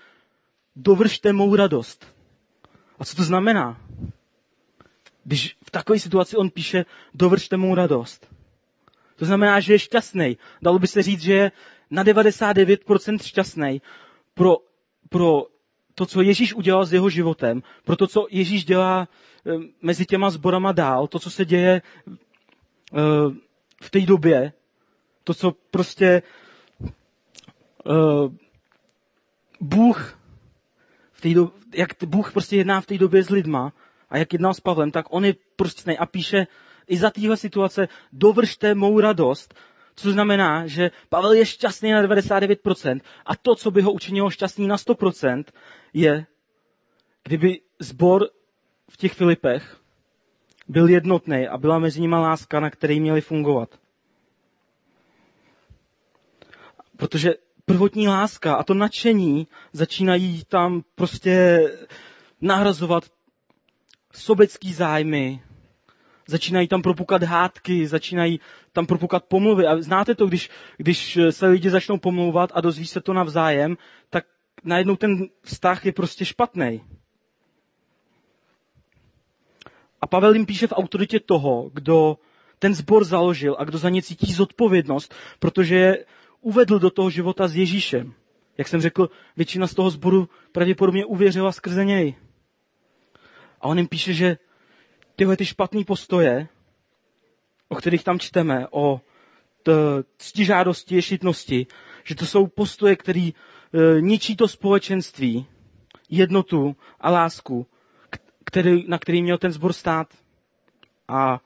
dovršte 0.76 1.32
mou 1.32 1.56
radost. 1.56 2.14
A 2.98 3.04
co 3.04 3.16
to 3.16 3.22
znamená? 3.22 3.80
Když 5.24 5.56
v 5.66 5.70
takové 5.70 5.98
situaci 5.98 6.36
on 6.36 6.50
píše, 6.50 6.84
dovršte 7.14 7.56
mou 7.56 7.74
radost. 7.74 8.26
To 9.16 9.24
znamená, 9.24 9.60
že 9.60 9.72
je 9.72 9.78
šťastný. 9.78 10.36
Dalo 10.62 10.78
by 10.78 10.86
se 10.86 11.02
říct, 11.02 11.20
že 11.20 11.32
je 11.34 11.52
na 11.90 12.04
99% 12.04 13.18
šťastný 13.22 13.82
pro, 14.34 14.56
pro 15.08 15.46
to, 15.94 16.06
co 16.06 16.22
Ježíš 16.22 16.54
udělal 16.54 16.86
s 16.86 16.92
jeho 16.92 17.10
životem, 17.10 17.62
pro 17.84 17.96
to, 17.96 18.06
co 18.06 18.26
Ježíš 18.30 18.64
dělá 18.64 19.08
eh, 19.46 19.52
mezi 19.82 20.06
těma 20.06 20.30
zborama 20.30 20.72
dál, 20.72 21.06
to, 21.06 21.18
co 21.18 21.30
se 21.30 21.44
děje 21.44 21.82
eh, 21.82 23.00
v 23.82 23.90
té 23.90 24.00
době, 24.00 24.52
to, 25.24 25.34
co 25.34 25.52
prostě 25.70 26.22
eh, 27.86 28.36
Bůh 29.60 30.18
v 31.12 31.20
té 31.20 31.34
době, 31.34 31.60
jak 31.74 31.90
Bůh 32.06 32.32
prostě 32.32 32.56
jedná 32.56 32.80
v 32.80 32.86
té 32.86 32.98
době 32.98 33.22
s 33.22 33.30
lidma 33.30 33.72
a 34.10 34.18
jak 34.18 34.32
jednal 34.32 34.54
s 34.54 34.60
Pavlem, 34.60 34.90
tak 34.90 35.06
on 35.10 35.24
je 35.24 35.34
prostě 35.56 35.96
a 35.96 36.06
píše 36.06 36.46
i 36.88 36.96
za 36.96 37.10
téhle 37.10 37.36
situace 37.36 37.88
dovršte 38.12 38.74
mou 38.74 39.00
radost, 39.00 39.54
co 39.94 40.12
znamená, 40.12 40.66
že 40.66 40.90
Pavel 41.08 41.32
je 41.32 41.46
šťastný 41.46 41.90
na 41.92 42.02
99% 42.02 43.00
a 43.26 43.36
to, 43.36 43.54
co 43.54 43.70
by 43.70 43.82
ho 43.82 43.92
učinilo 43.92 44.30
šťastný 44.30 44.66
na 44.66 44.76
100%, 44.76 45.44
je, 45.92 46.26
kdyby 47.24 47.60
zbor 47.78 48.28
v 48.90 48.96
těch 48.96 49.12
Filipech 49.12 49.80
byl 50.68 50.88
jednotný 50.88 51.48
a 51.48 51.58
byla 51.58 51.78
mezi 51.78 52.00
nimi 52.00 52.14
láska, 52.14 52.60
na 52.60 52.70
které 52.70 53.00
měli 53.00 53.20
fungovat. 53.20 53.78
Protože 56.96 57.34
prvotní 57.64 58.08
láska 58.08 58.54
a 58.54 58.62
to 58.62 58.74
nadšení 58.74 59.46
začínají 59.72 60.44
tam 60.48 60.82
prostě 60.94 61.62
nahrazovat 62.40 63.04
sobecký 64.12 64.72
zájmy, 64.72 65.42
začínají 66.30 66.68
tam 66.68 66.82
propukat 66.82 67.22
hádky, 67.22 67.86
začínají 67.86 68.40
tam 68.72 68.86
propukat 68.86 69.24
pomluvy. 69.24 69.66
A 69.66 69.82
znáte 69.82 70.14
to, 70.14 70.26
když, 70.26 70.50
když 70.76 71.18
se 71.30 71.46
lidi 71.46 71.70
začnou 71.70 71.98
pomlouvat 71.98 72.50
a 72.54 72.60
dozví 72.60 72.86
se 72.86 73.00
to 73.00 73.12
navzájem, 73.12 73.76
tak 74.10 74.24
najednou 74.64 74.96
ten 74.96 75.28
vztah 75.42 75.86
je 75.86 75.92
prostě 75.92 76.24
špatný. 76.24 76.80
A 80.00 80.06
Pavel 80.06 80.34
jim 80.34 80.46
píše 80.46 80.66
v 80.66 80.72
autoritě 80.72 81.20
toho, 81.20 81.70
kdo 81.74 82.18
ten 82.58 82.74
sbor 82.74 83.04
založil 83.04 83.56
a 83.58 83.64
kdo 83.64 83.78
za 83.78 83.88
ně 83.88 84.02
cítí 84.02 84.32
zodpovědnost, 84.32 85.14
protože 85.38 85.76
je 85.76 86.04
uvedl 86.40 86.78
do 86.78 86.90
toho 86.90 87.10
života 87.10 87.48
s 87.48 87.56
Ježíšem. 87.56 88.12
Jak 88.58 88.68
jsem 88.68 88.80
řekl, 88.80 89.10
většina 89.36 89.66
z 89.66 89.74
toho 89.74 89.90
sboru 89.90 90.28
pravděpodobně 90.52 91.04
uvěřila 91.04 91.52
skrze 91.52 91.84
něj. 91.84 92.14
A 93.60 93.68
on 93.68 93.78
jim 93.78 93.88
píše, 93.88 94.12
že 94.12 94.36
tyhle 95.20 95.36
ty 95.36 95.46
špatné 95.46 95.84
postoje, 95.84 96.48
o 97.68 97.74
kterých 97.76 98.04
tam 98.04 98.18
čteme, 98.18 98.66
o 98.70 99.00
ctižádosti, 100.18 100.94
ješitnosti, 100.94 101.66
že 102.04 102.14
to 102.14 102.26
jsou 102.26 102.46
postoje, 102.46 102.96
které 102.96 103.20
e, 103.30 104.00
ničí 104.00 104.36
to 104.36 104.48
společenství, 104.48 105.46
jednotu 106.08 106.76
a 107.00 107.10
lásku, 107.10 107.66
který, 108.44 108.88
na 108.88 108.98
který 108.98 109.22
měl 109.22 109.38
ten 109.38 109.52
zbor 109.52 109.72
stát. 109.72 110.08
A 111.08 111.40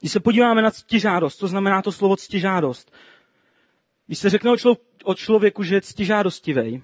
když 0.00 0.12
se 0.12 0.20
podíváme 0.20 0.62
na 0.62 0.70
ctižádost, 0.70 1.38
to 1.38 1.48
znamená 1.48 1.82
to 1.82 1.92
slovo 1.92 2.16
ctižádost, 2.16 2.92
Když 4.06 4.18
se 4.18 4.30
řekne 4.30 4.50
o, 4.50 4.56
člo, 4.56 4.76
o 5.04 5.14
člověku, 5.14 5.62
že 5.62 5.74
je 5.74 5.80
ctižádostivý, 5.82 6.82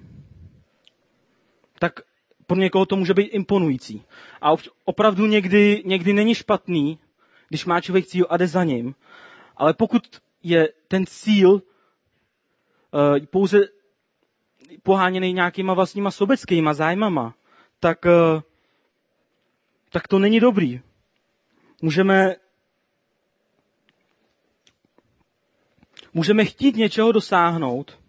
tak 1.79 1.99
pro 2.47 2.57
někoho 2.57 2.85
to 2.85 2.95
může 2.95 3.13
být 3.13 3.23
imponující. 3.23 4.03
A 4.41 4.51
opravdu 4.85 5.25
někdy, 5.25 5.83
někdy 5.85 6.13
není 6.13 6.35
špatný, 6.35 6.99
když 7.49 7.65
má 7.65 7.81
člověk 7.81 8.05
cíl 8.05 8.25
a 8.29 8.37
jde 8.37 8.47
za 8.47 8.63
ním. 8.63 8.95
Ale 9.57 9.73
pokud 9.73 10.03
je 10.43 10.69
ten 10.87 11.05
cíl 11.05 11.51
uh, 11.51 11.59
pouze 13.29 13.59
poháněný 14.83 15.33
nějakýma 15.33 15.73
vlastníma 15.73 16.11
sobeckýma 16.11 16.73
zájmama, 16.73 17.35
tak, 17.79 18.05
uh, 18.05 18.41
tak 19.89 20.07
to 20.07 20.19
není 20.19 20.39
dobrý. 20.39 20.81
Můžeme, 21.81 22.35
můžeme 26.13 26.45
chtít 26.45 26.75
něčeho 26.75 27.11
dosáhnout, 27.11 27.99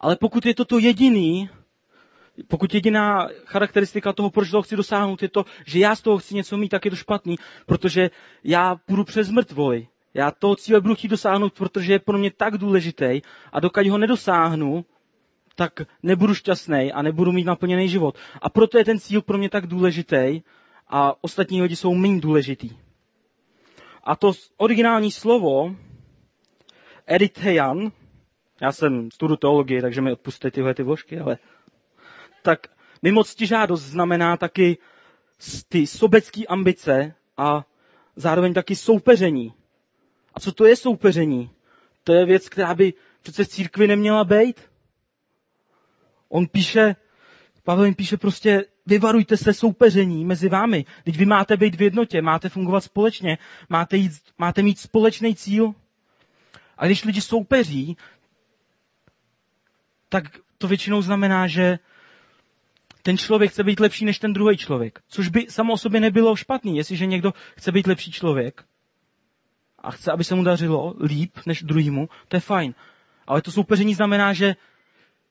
ale 0.00 0.16
pokud 0.16 0.46
je 0.46 0.54
to 0.54 0.64
to 0.64 0.78
jediný, 0.78 1.50
pokud 2.48 2.74
jediná 2.74 3.28
charakteristika 3.44 4.12
toho, 4.12 4.30
proč 4.30 4.50
toho 4.50 4.62
chci 4.62 4.76
dosáhnout, 4.76 5.22
je 5.22 5.28
to, 5.28 5.44
že 5.66 5.78
já 5.78 5.96
z 5.96 6.00
toho 6.00 6.18
chci 6.18 6.34
něco 6.34 6.56
mít, 6.56 6.68
tak 6.68 6.84
je 6.84 6.90
to 6.90 6.96
špatný, 6.96 7.36
protože 7.66 8.10
já 8.44 8.76
půjdu 8.76 9.04
přes 9.04 9.30
mrtvoli. 9.30 9.88
Já 10.14 10.30
toho 10.30 10.56
cíle 10.56 10.80
budu 10.80 10.94
chtít 10.94 11.08
dosáhnout, 11.08 11.52
protože 11.52 11.92
je 11.92 11.98
pro 11.98 12.18
mě 12.18 12.30
tak 12.30 12.58
důležitý 12.58 13.22
a 13.52 13.60
dokud 13.60 13.86
ho 13.86 13.98
nedosáhnu, 13.98 14.84
tak 15.54 15.80
nebudu 16.02 16.34
šťastný 16.34 16.92
a 16.92 17.02
nebudu 17.02 17.32
mít 17.32 17.44
naplněný 17.44 17.88
život. 17.88 18.18
A 18.42 18.48
proto 18.50 18.78
je 18.78 18.84
ten 18.84 18.98
cíl 19.00 19.22
pro 19.22 19.38
mě 19.38 19.48
tak 19.50 19.66
důležitý 19.66 20.42
a 20.88 21.24
ostatní 21.24 21.62
lidi 21.62 21.76
jsou 21.76 21.94
méně 21.94 22.20
důležitý. 22.20 22.70
A 24.04 24.16
to 24.16 24.32
originální 24.56 25.10
slovo 25.10 25.74
eritheian, 27.06 27.92
já 28.60 28.72
jsem 28.72 29.10
studu 29.10 29.36
teologie, 29.36 29.82
takže 29.82 30.00
mi 30.00 30.12
odpuste 30.12 30.50
tyhle 30.50 30.74
ty 30.74 30.82
vložky, 30.82 31.18
ale 31.18 31.38
tak 32.42 32.66
mimo 33.02 33.22
žádost 33.38 33.82
znamená 33.82 34.36
taky 34.36 34.78
ty 35.68 35.86
sobecké 35.86 36.44
ambice 36.46 37.14
a 37.36 37.64
zároveň 38.16 38.54
taky 38.54 38.76
soupeření. 38.76 39.54
A 40.34 40.40
co 40.40 40.52
to 40.52 40.64
je 40.64 40.76
soupeření? 40.76 41.50
To 42.04 42.12
je 42.12 42.24
věc, 42.24 42.48
která 42.48 42.74
by 42.74 42.94
přece 43.22 43.44
v 43.44 43.48
církvi 43.48 43.86
neměla 43.88 44.24
být. 44.24 44.60
On 46.28 46.46
píše, 46.46 46.96
Pavel 47.64 47.84
jim 47.84 47.94
píše 47.94 48.16
prostě, 48.16 48.64
vyvarujte 48.86 49.36
se 49.36 49.54
soupeření 49.54 50.24
mezi 50.24 50.48
vámi. 50.48 50.84
Teď 51.04 51.16
vy 51.16 51.26
máte 51.26 51.56
být 51.56 51.74
v 51.74 51.82
jednotě, 51.82 52.22
máte 52.22 52.48
fungovat 52.48 52.80
společně, 52.80 53.38
máte, 53.68 53.96
jít, 53.96 54.12
máte 54.38 54.62
mít 54.62 54.78
společný 54.78 55.34
cíl. 55.34 55.74
A 56.78 56.86
když 56.86 57.04
lidi 57.04 57.20
soupeří, 57.20 57.96
tak 60.08 60.24
to 60.58 60.68
většinou 60.68 61.02
znamená, 61.02 61.46
že 61.46 61.78
ten 63.02 63.18
člověk 63.18 63.50
chce 63.50 63.64
být 63.64 63.80
lepší 63.80 64.04
než 64.04 64.18
ten 64.18 64.32
druhý 64.32 64.56
člověk. 64.56 65.00
Což 65.08 65.28
by 65.28 65.46
samo 65.48 65.72
o 65.72 65.78
sobě 65.78 66.00
nebylo 66.00 66.36
špatný, 66.36 66.76
jestliže 66.76 67.06
někdo 67.06 67.32
chce 67.56 67.72
být 67.72 67.86
lepší 67.86 68.12
člověk 68.12 68.64
a 69.78 69.90
chce, 69.90 70.12
aby 70.12 70.24
se 70.24 70.34
mu 70.34 70.44
dařilo 70.44 70.94
líp 71.00 71.38
než 71.46 71.62
druhýmu, 71.62 72.08
to 72.28 72.36
je 72.36 72.40
fajn. 72.40 72.74
Ale 73.26 73.42
to 73.42 73.50
soupeření 73.52 73.94
znamená, 73.94 74.32
že 74.32 74.56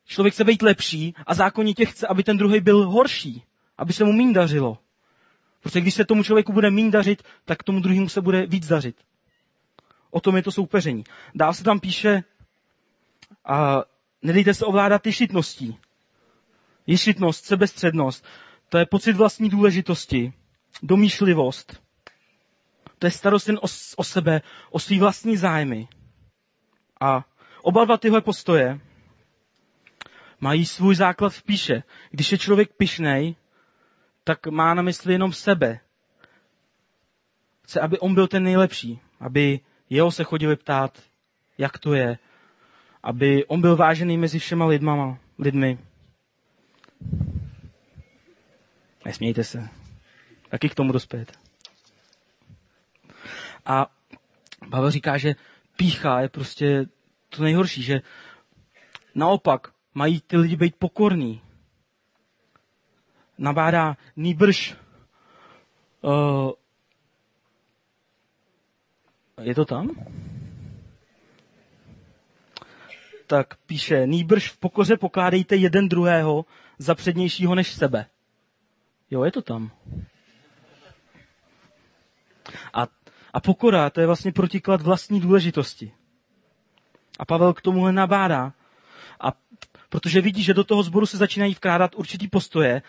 člověk 0.05 0.33
chce 0.33 0.43
být 0.43 0.61
lepší 0.61 1.15
a 1.27 1.33
zákonitě 1.33 1.85
chce, 1.85 2.07
aby 2.07 2.23
ten 2.23 2.37
druhý 2.37 2.59
byl 2.59 2.89
horší, 2.89 3.43
aby 3.77 3.93
se 3.93 4.03
mu 4.03 4.11
méně 4.13 4.33
dařilo. 4.33 4.77
Protože 5.61 5.81
když 5.81 5.93
se 5.93 6.05
tomu 6.05 6.23
člověku 6.23 6.53
bude 6.53 6.71
méně 6.71 6.91
dařit, 6.91 7.23
tak 7.45 7.63
tomu 7.63 7.79
druhému 7.79 8.09
se 8.09 8.21
bude 8.21 8.45
víc 8.45 8.67
dařit. 8.67 8.95
O 10.11 10.19
tom 10.19 10.35
je 10.35 10.43
to 10.43 10.51
soupeření. 10.51 11.03
Dál 11.35 11.53
se 11.53 11.63
tam 11.63 11.79
píše, 11.79 12.23
a 13.45 13.83
nedejte 14.21 14.53
se 14.53 14.65
ovládat 14.65 15.01
tyšitností. 15.01 15.77
Ješitnost, 16.87 17.45
sebestřednost, 17.45 18.25
to 18.69 18.77
je 18.77 18.85
pocit 18.85 19.13
vlastní 19.13 19.49
důležitosti, 19.49 20.33
domýšlivost, 20.83 21.81
to 23.01 23.07
je 23.07 23.11
starost 23.11 23.47
jen 23.47 23.57
o, 23.57 23.67
o 23.97 24.03
sebe, 24.03 24.41
o 24.71 24.79
svý 24.79 24.99
vlastní 24.99 25.37
zájmy. 25.37 25.87
A 27.01 27.25
oba 27.61 27.85
dva 27.85 27.97
tyhle 27.97 28.21
postoje 28.21 28.79
mají 30.39 30.65
svůj 30.65 30.95
základ 30.95 31.33
v 31.33 31.43
píše. 31.43 31.83
Když 32.11 32.31
je 32.31 32.37
člověk 32.37 32.73
pišnej, 32.77 33.35
tak 34.23 34.47
má 34.47 34.73
na 34.73 34.81
mysli 34.81 35.13
jenom 35.13 35.33
sebe. 35.33 35.79
Chce, 37.63 37.81
aby 37.81 37.99
on 37.99 38.13
byl 38.13 38.27
ten 38.27 38.43
nejlepší, 38.43 38.99
aby 39.19 39.59
jeho 39.89 40.11
se 40.11 40.23
chodili 40.23 40.55
ptát, 40.55 41.03
jak 41.57 41.77
to 41.77 41.93
je, 41.93 42.17
aby 43.03 43.45
on 43.45 43.61
byl 43.61 43.75
vážený 43.75 44.17
mezi 44.17 44.39
všema 44.39 44.65
lidmama, 44.65 45.17
lidmi. 45.39 45.77
Nesmějte 49.05 49.43
se. 49.43 49.69
Taky 50.49 50.69
k 50.69 50.75
tomu 50.75 50.91
dospět. 50.91 51.37
A 53.65 53.87
Pavel 54.69 54.91
říká, 54.91 55.17
že 55.17 55.35
pícha 55.75 56.21
je 56.21 56.29
prostě 56.29 56.85
to 57.29 57.43
nejhorší, 57.43 57.83
že 57.83 58.01
naopak 59.15 59.67
mají 59.93 60.21
ty 60.21 60.37
lidi 60.37 60.55
být 60.55 60.75
pokorní. 60.75 61.41
Nabádá 63.37 63.97
nýbrž 64.15 64.75
uh, 66.01 66.51
je 69.41 69.55
to 69.55 69.65
tam? 69.65 69.89
Tak 73.27 73.55
píše, 73.55 74.07
nýbrž 74.07 74.49
v 74.51 74.57
pokoře 74.57 74.97
pokládejte 74.97 75.55
jeden 75.55 75.89
druhého 75.89 76.45
za 76.77 76.95
přednějšího 76.95 77.55
než 77.55 77.73
sebe. 77.73 78.05
Jo, 79.11 79.23
je 79.23 79.31
to 79.31 79.41
tam. 79.41 79.71
A, 82.73 82.87
a 83.33 83.39
pokora, 83.39 83.89
to 83.89 84.01
je 84.01 84.07
vlastně 84.07 84.31
protiklad 84.31 84.81
vlastní 84.81 85.19
důležitosti. 85.19 85.91
A 87.19 87.25
Pavel 87.25 87.53
k 87.53 87.61
tomuhle 87.61 87.91
nabádá. 87.91 88.53
A 89.19 89.33
protože 89.89 90.21
vidí, 90.21 90.43
že 90.43 90.53
do 90.53 90.63
toho 90.63 90.83
sboru 90.83 91.05
se 91.05 91.17
začínají 91.17 91.53
vkrádat 91.53 91.95
určitý 91.95 92.27
postoje 92.27 92.81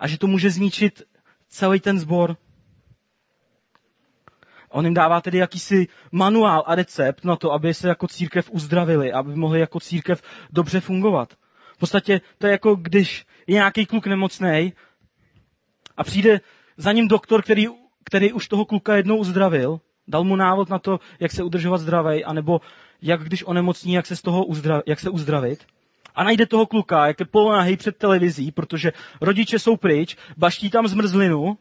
a 0.00 0.08
že 0.08 0.18
to 0.18 0.26
může 0.26 0.50
zničit 0.50 1.02
celý 1.48 1.80
ten 1.80 2.00
sbor. 2.00 2.36
On 4.68 4.84
jim 4.84 4.94
dává 4.94 5.20
tedy 5.20 5.38
jakýsi 5.38 5.88
manuál 6.12 6.64
a 6.66 6.74
recept 6.74 7.24
na 7.24 7.36
to, 7.36 7.52
aby 7.52 7.74
se 7.74 7.88
jako 7.88 8.08
církev 8.08 8.50
uzdravili, 8.50 9.12
aby 9.12 9.34
mohli 9.36 9.60
jako 9.60 9.80
církev 9.80 10.22
dobře 10.50 10.80
fungovat. 10.80 11.34
V 11.74 11.78
podstatě 11.78 12.20
to 12.38 12.46
je 12.46 12.50
jako 12.50 12.74
když 12.74 13.26
je 13.46 13.54
nějaký 13.54 13.86
kluk 13.86 14.06
nemocný 14.06 14.72
a 15.96 16.04
přijde 16.04 16.40
za 16.76 16.92
ním 16.92 17.08
doktor, 17.08 17.42
který, 17.42 17.66
který 18.04 18.32
už 18.32 18.48
toho 18.48 18.64
kluka 18.64 18.96
jednou 18.96 19.16
uzdravil, 19.16 19.80
dal 20.08 20.24
mu 20.24 20.36
návod 20.36 20.70
na 20.70 20.78
to, 20.78 21.00
jak 21.20 21.32
se 21.32 21.42
udržovat 21.42 21.78
zdravý, 21.78 22.24
anebo 22.24 22.60
jak 23.02 23.22
když 23.22 23.44
onemocní, 23.44 23.92
jak 23.92 24.06
se 24.06 24.16
z 24.16 24.22
toho 24.22 24.44
uzdra, 24.44 24.82
jak 24.86 25.00
se 25.00 25.10
uzdravit. 25.10 25.66
A 26.14 26.24
najde 26.24 26.46
toho 26.46 26.66
kluka, 26.66 27.06
jak 27.06 27.20
je 27.20 27.26
polonahý 27.26 27.76
před 27.76 27.96
televizí, 27.96 28.52
protože 28.52 28.92
rodiče 29.20 29.58
jsou 29.58 29.76
pryč, 29.76 30.16
baští 30.36 30.70
tam 30.70 30.88
zmrzlinu 30.88 31.58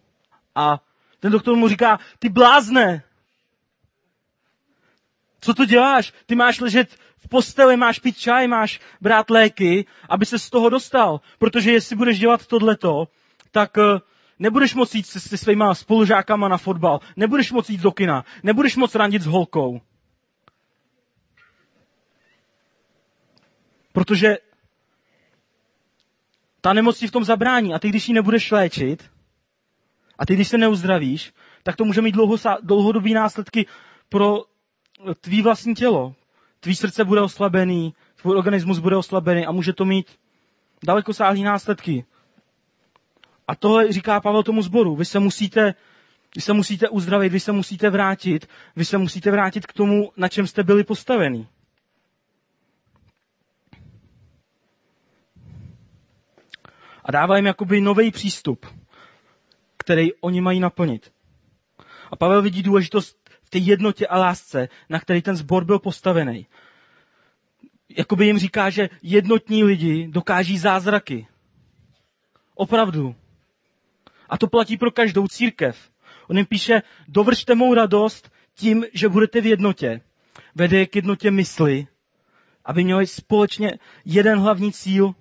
a 0.55 0.79
ten 1.19 1.31
doktor 1.31 1.55
mu 1.55 1.67
říká, 1.67 1.99
ty 2.19 2.29
blázne, 2.29 3.03
co 5.41 5.53
to 5.53 5.65
děláš? 5.65 6.13
Ty 6.25 6.35
máš 6.35 6.59
ležet 6.59 6.89
v 7.17 7.27
posteli, 7.27 7.77
máš 7.77 7.99
pít 7.99 8.17
čaj, 8.17 8.47
máš 8.47 8.79
brát 9.01 9.29
léky, 9.29 9.85
aby 10.09 10.25
se 10.25 10.39
z 10.39 10.49
toho 10.49 10.69
dostal. 10.69 11.21
Protože 11.39 11.71
jestli 11.71 11.95
budeš 11.95 12.19
dělat 12.19 12.45
tohleto, 12.45 13.07
tak 13.51 13.77
eh, 13.77 13.99
nebudeš 14.43 14.75
moct 14.75 14.95
jít 14.95 15.07
se, 15.07 15.19
se 15.19 15.37
svýma 15.37 15.75
spolužákama 15.75 16.47
na 16.47 16.57
fotbal, 16.57 16.99
nebudeš 17.15 17.51
moct 17.51 17.69
jít 17.69 17.81
do 17.81 17.91
kina, 17.91 18.25
nebudeš 18.43 18.75
moc 18.75 18.95
randit 18.95 19.21
s 19.21 19.25
holkou. 19.25 19.81
Protože 23.93 24.37
ta 26.61 26.73
nemoc 26.73 26.99
ti 26.99 27.07
v 27.07 27.11
tom 27.11 27.23
zabrání 27.23 27.73
a 27.73 27.79
ty, 27.79 27.89
když 27.89 28.07
ji 28.07 28.13
nebudeš 28.13 28.51
léčit, 28.51 29.09
a 30.19 30.25
ty, 30.25 30.33
když 30.33 30.47
se 30.47 30.57
neuzdravíš, 30.57 31.33
tak 31.63 31.75
to 31.75 31.85
může 31.85 32.01
mít 32.01 32.11
dlouho, 32.11 32.37
dlouhodobý 32.61 33.13
následky 33.13 33.67
pro 34.09 34.43
tvý 35.21 35.41
vlastní 35.41 35.75
tělo. 35.75 36.15
Tvý 36.59 36.75
srdce 36.75 37.05
bude 37.05 37.21
oslabený, 37.21 37.93
tvůj 38.21 38.37
organismus 38.37 38.79
bude 38.79 38.97
oslabený 38.97 39.45
a 39.45 39.51
může 39.51 39.73
to 39.73 39.85
mít 39.85 40.07
daleko 40.83 41.13
sáhlý 41.13 41.43
následky. 41.43 42.05
A 43.47 43.55
tohle 43.55 43.91
říká 43.91 44.19
Pavel 44.21 44.43
tomu 44.43 44.61
zboru. 44.61 44.95
Vy 44.95 45.05
se 45.05 45.19
musíte, 45.19 45.73
vy 46.35 46.41
se 46.41 46.53
musíte 46.53 46.89
uzdravit, 46.89 47.31
vy 47.31 47.39
se 47.39 47.51
musíte 47.51 47.89
vrátit, 47.89 48.49
vy 48.75 48.85
se 48.85 48.97
musíte 48.97 49.31
vrátit 49.31 49.65
k 49.67 49.73
tomu, 49.73 50.11
na 50.17 50.27
čem 50.27 50.47
jste 50.47 50.63
byli 50.63 50.83
postaveni. 50.83 51.47
A 57.03 57.11
dává 57.11 57.35
jim 57.35 57.45
jakoby 57.45 57.81
nový 57.81 58.11
přístup, 58.11 58.65
který 59.77 60.13
oni 60.13 60.41
mají 60.41 60.59
naplnit. 60.59 61.11
A 62.11 62.15
Pavel 62.15 62.41
vidí 62.41 62.63
důležitost 62.63 63.17
v 63.43 63.49
té 63.49 63.57
jednotě 63.57 64.07
a 64.07 64.17
lásce, 64.17 64.69
na 64.89 64.99
který 64.99 65.21
ten 65.21 65.35
zbor 65.35 65.65
byl 65.65 65.79
postavený. 65.79 66.47
jakoby 67.97 68.25
jim 68.25 68.37
říká, 68.39 68.69
že 68.69 68.89
jednotní 69.01 69.63
lidi 69.63 70.07
dokáží 70.07 70.57
zázraky. 70.57 71.27
Opravdu. 72.55 73.15
A 74.33 74.37
to 74.37 74.47
platí 74.47 74.77
pro 74.77 74.91
každou 74.91 75.27
církev. 75.27 75.77
On 76.27 76.37
jim 76.37 76.45
píše, 76.45 76.81
dovršte 77.07 77.55
mou 77.55 77.73
radost 77.73 78.31
tím, 78.55 78.85
že 78.93 79.09
budete 79.09 79.41
v 79.41 79.45
jednotě. 79.45 80.01
Vede 80.55 80.77
je 80.77 80.87
k 80.87 80.95
jednotě 80.95 81.31
mysli, 81.31 81.87
aby 82.65 82.83
měli 82.83 83.07
společně 83.07 83.71
jeden 84.05 84.39
hlavní 84.39 84.73
cíl. 84.73 85.15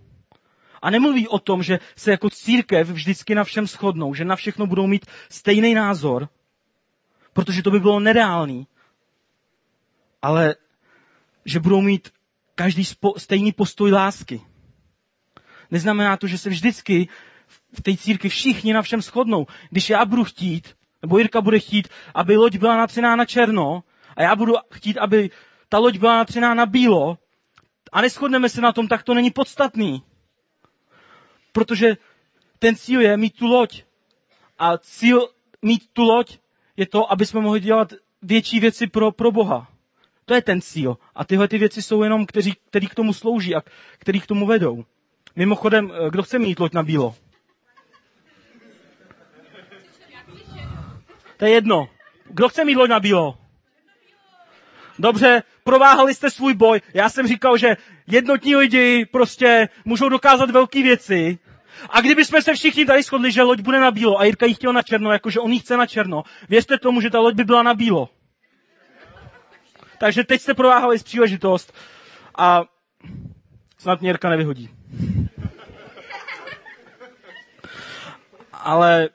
A 0.83 0.90
nemluví 0.90 1.28
o 1.28 1.38
tom, 1.38 1.62
že 1.62 1.78
se 1.97 2.11
jako 2.11 2.31
církev 2.31 2.88
vždycky 2.88 3.35
na 3.35 3.45
všem 3.45 3.66
shodnou, 3.66 4.14
že 4.14 4.25
na 4.25 4.37
všechno 4.37 4.66
budou 4.66 4.87
mít 4.87 5.07
stejný 5.28 5.75
názor, 5.75 6.28
protože 7.33 7.62
to 7.62 7.71
by 7.71 7.81
bylo 7.81 8.00
nereálný. 8.00 8.66
Ale 10.23 10.54
že 11.45 11.61
budou 11.61 11.81
mít 11.81 12.12
každý 12.54 12.85
spo, 12.85 13.14
stejný 13.19 13.52
postoj 13.52 13.92
lásky. 13.92 14.40
Neznamená 15.71 16.16
to, 16.16 16.26
že 16.26 16.38
se 16.38 16.49
vždycky 16.49 17.09
v 17.73 17.82
té 17.82 17.97
církvi 17.97 18.28
všichni 18.28 18.73
na 18.73 18.82
všem 18.82 19.02
shodnou. 19.02 19.47
Když 19.71 19.90
já 19.90 20.04
budu 20.04 20.25
chtít, 20.25 20.75
nebo 21.02 21.18
Jirka 21.18 21.40
bude 21.40 21.59
chtít, 21.59 21.88
aby 22.14 22.37
loď 22.37 22.56
byla 22.56 22.76
natřená 22.76 23.16
na 23.16 23.25
černo, 23.25 23.82
a 24.16 24.23
já 24.23 24.37
budu 24.37 24.54
chtít, 24.73 24.99
aby 24.99 25.30
ta 25.68 25.78
loď 25.78 25.99
byla 25.99 26.16
natřená 26.16 26.54
na 26.54 26.66
bílo, 26.66 27.18
a 27.92 28.00
neschodneme 28.00 28.49
se 28.49 28.61
na 28.61 28.73
tom, 28.73 28.88
tak 28.88 29.02
to 29.02 29.14
není 29.14 29.30
podstatný. 29.30 30.02
Protože 31.52 31.97
ten 32.59 32.76
cíl 32.76 33.00
je 33.00 33.16
mít 33.16 33.37
tu 33.37 33.47
loď. 33.47 33.82
A 34.59 34.78
cíl 34.78 35.28
mít 35.62 35.82
tu 35.92 36.02
loď 36.02 36.38
je 36.76 36.87
to, 36.87 37.12
aby 37.12 37.26
jsme 37.26 37.40
mohli 37.40 37.61
dělat 37.61 37.92
větší 38.23 38.61
věci 38.61 38.87
pro, 38.87 39.12
pro 39.12 39.32
Boha. 39.32 39.68
To 40.25 40.35
je 40.35 40.42
ten 40.42 40.61
cíl. 40.61 40.97
A 41.14 41.25
tyhle 41.25 41.49
ty 41.49 41.59
věci 41.59 41.82
jsou 41.82 42.02
jenom, 42.02 42.26
kteří, 42.26 42.54
který 42.71 42.87
k 42.87 42.94
tomu 42.94 43.12
slouží 43.12 43.54
a 43.54 43.62
který 43.99 44.21
k 44.21 44.26
tomu 44.26 44.47
vedou. 44.47 44.85
Mimochodem, 45.37 45.92
eh, 45.94 46.11
kdo 46.11 46.23
chce 46.23 46.38
mít 46.38 46.61
loď 46.61 46.73
na 46.73 46.82
bílo? 46.82 47.14
To 51.42 51.46
je 51.46 51.52
jedno. 51.52 51.88
Kdo 52.25 52.49
chce 52.49 52.64
mít 52.64 52.76
loď 52.76 52.90
na 52.90 53.00
bílo? 53.00 53.38
Dobře, 54.99 55.42
prováhali 55.64 56.14
jste 56.14 56.30
svůj 56.30 56.54
boj. 56.54 56.80
Já 56.94 57.08
jsem 57.08 57.26
říkal, 57.26 57.56
že 57.56 57.76
jednotní 58.06 58.56
lidi 58.56 59.06
prostě 59.12 59.68
můžou 59.84 60.08
dokázat 60.08 60.50
velké 60.50 60.82
věci. 60.82 61.38
A 61.90 62.00
kdyby 62.00 62.25
jsme 62.25 62.42
se 62.42 62.54
všichni 62.54 62.87
tady 62.87 63.02
shodli, 63.02 63.32
že 63.32 63.42
loď 63.42 63.61
bude 63.61 63.80
na 63.80 63.90
bílo 63.90 64.20
a 64.20 64.25
Jirka 64.25 64.46
jí 64.46 64.54
chtěl 64.54 64.72
na 64.72 64.82
černo, 64.82 65.12
jakože 65.12 65.40
on 65.40 65.52
jí 65.52 65.58
chce 65.58 65.76
na 65.76 65.87
černo, 65.87 66.22
věřte 66.49 66.78
tomu, 66.78 67.00
že 67.00 67.11
ta 67.11 67.20
loď 67.20 67.34
by 67.34 67.44
byla 67.44 67.62
na 67.62 67.75
bílo. 67.75 68.08
Takže 69.99 70.25
teď 70.25 70.40
jste 70.40 70.54
prováhali 70.54 70.99
z 70.99 71.02
příležitost 71.02 71.75
a 72.38 72.64
snad 73.78 74.00
mě 74.00 74.11
Jirka 74.11 74.30
nevyhodí. 74.30 74.70
Ale 78.52 79.08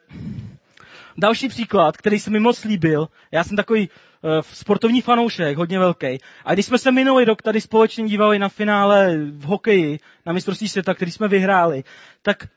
další 1.18 1.48
příklad, 1.48 1.98
který 1.98 2.20
se 2.20 2.30
mi 2.30 2.40
moc 2.40 2.64
líbil, 2.64 3.08
já 3.32 3.44
jsem 3.44 3.58
takový 3.58 3.90
uh, 3.90 4.32
sportovní 4.54 5.02
fanoušek, 5.02 5.58
hodně 5.58 5.80
velký. 5.80 6.18
A 6.46 6.54
když 6.54 6.66
jsme 6.66 6.78
se 6.78 6.92
minulý 6.92 7.26
rok 7.26 7.42
tady 7.42 7.62
společně 7.62 8.06
dívali 8.08 8.40
na 8.40 8.50
finále 8.50 9.18
v 9.18 9.44
hokeji, 9.44 10.00
na 10.26 10.34
mistrovství 10.34 10.68
světa, 10.68 10.94
který 10.94 11.12
jsme 11.12 11.28
vyhráli, 11.28 11.84
tak 12.22 12.48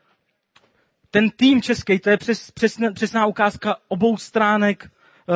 ten 1.11 1.29
tým 1.29 1.61
český, 1.61 1.99
to 1.99 2.09
je 2.09 2.17
přes, 2.17 2.51
přesná, 2.51 2.91
přesná 2.91 3.25
ukázka 3.25 3.75
obou 3.87 4.17
stránek 4.17 4.91
uh, 5.27 5.35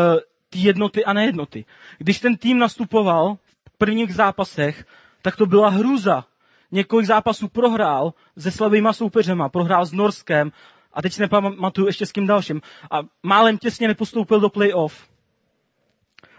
té 0.49 0.57
jednoty 0.57 1.05
a 1.05 1.13
nejednoty. 1.13 1.65
Když 1.97 2.19
ten 2.19 2.37
tým 2.37 2.59
nastupoval 2.59 3.37
v 3.69 3.77
prvních 3.77 4.15
zápasech, 4.15 4.85
tak 5.21 5.35
to 5.35 5.45
byla 5.45 5.69
hrůza. 5.69 6.25
Několik 6.71 7.05
zápasů 7.05 7.47
prohrál 7.47 8.13
se 8.37 8.51
slabýma 8.51 8.93
soupeřema, 8.93 9.49
prohrál 9.49 9.85
s 9.85 9.91
Norskem 9.93 10.51
a 10.95 11.01
teď 11.01 11.13
si 11.13 11.21
nepamatuju 11.21 11.87
ještě 11.87 12.05
s 12.05 12.11
kým 12.11 12.27
dalším. 12.27 12.61
A 12.91 12.99
málem 13.23 13.57
těsně 13.57 13.87
nepostoupil 13.87 14.39
do 14.39 14.49
playoff. 14.49 15.09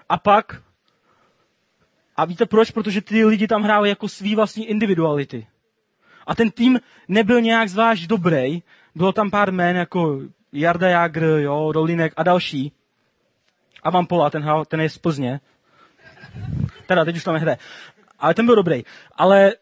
A 0.09 0.19
pak, 0.19 0.63
a 2.17 2.25
víte 2.25 2.47
proč? 2.47 2.71
Protože 2.71 3.01
ty 3.01 3.25
lidi 3.25 3.49
tam 3.49 3.63
hráli 3.63 3.89
jako 3.89 4.09
svý 4.09 4.35
vlastní 4.35 4.69
individuality. 4.69 5.47
A 6.27 6.35
ten 6.35 6.51
tým 6.51 6.81
nebyl 7.09 7.41
nějak 7.41 7.69
zvlášť 7.69 8.07
dobrý. 8.07 8.63
Bylo 8.95 9.13
tam 9.13 9.31
pár 9.31 9.53
jmén 9.53 9.77
jako 9.77 10.21
Jarda 10.53 10.89
Jagr, 10.89 11.23
jo, 11.23 11.73
Rolinek 11.73 12.13
a 12.17 12.23
další. 12.23 12.73
A 13.83 13.91
Van 13.91 14.07
Pola, 14.07 14.31
ten, 14.31 14.45
ten 14.69 14.81
je 14.81 14.91
z 14.91 14.99
Plzně. 14.99 15.41
Teda, 16.87 17.05
teď 17.05 17.17
už 17.17 17.25
tam 17.25 17.35
nehraje. 17.35 17.59
Ale 18.19 18.35
ten 18.35 18.47
byl 18.47 18.57
dobrý. 18.57 18.83
Ale 19.13 19.53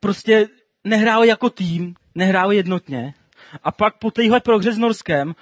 prostě 0.00 0.48
nehráli 0.84 1.28
jako 1.28 1.50
tým, 1.50 1.94
nehráli 2.14 2.56
jednotně. 2.56 3.14
A 3.62 3.72
pak 3.72 3.98
po 3.98 4.10
téhle 4.10 4.40
prohře 4.40 4.72
s 4.72 4.78
Norskem 4.78 5.34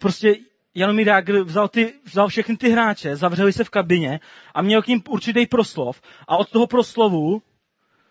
prostě 0.00 0.36
Jaromír 0.74 1.08
Jágr 1.08 1.42
vzal, 1.42 1.68
ty, 1.68 1.94
vzal 2.04 2.28
všechny 2.28 2.56
ty 2.56 2.68
hráče, 2.70 3.16
zavřeli 3.16 3.52
se 3.52 3.64
v 3.64 3.70
kabině 3.70 4.20
a 4.54 4.62
měl 4.62 4.82
k 4.82 4.86
ním 4.86 5.02
určitý 5.08 5.46
proslov. 5.46 6.02
A 6.28 6.36
od 6.36 6.50
toho 6.50 6.66
proslovu 6.66 7.42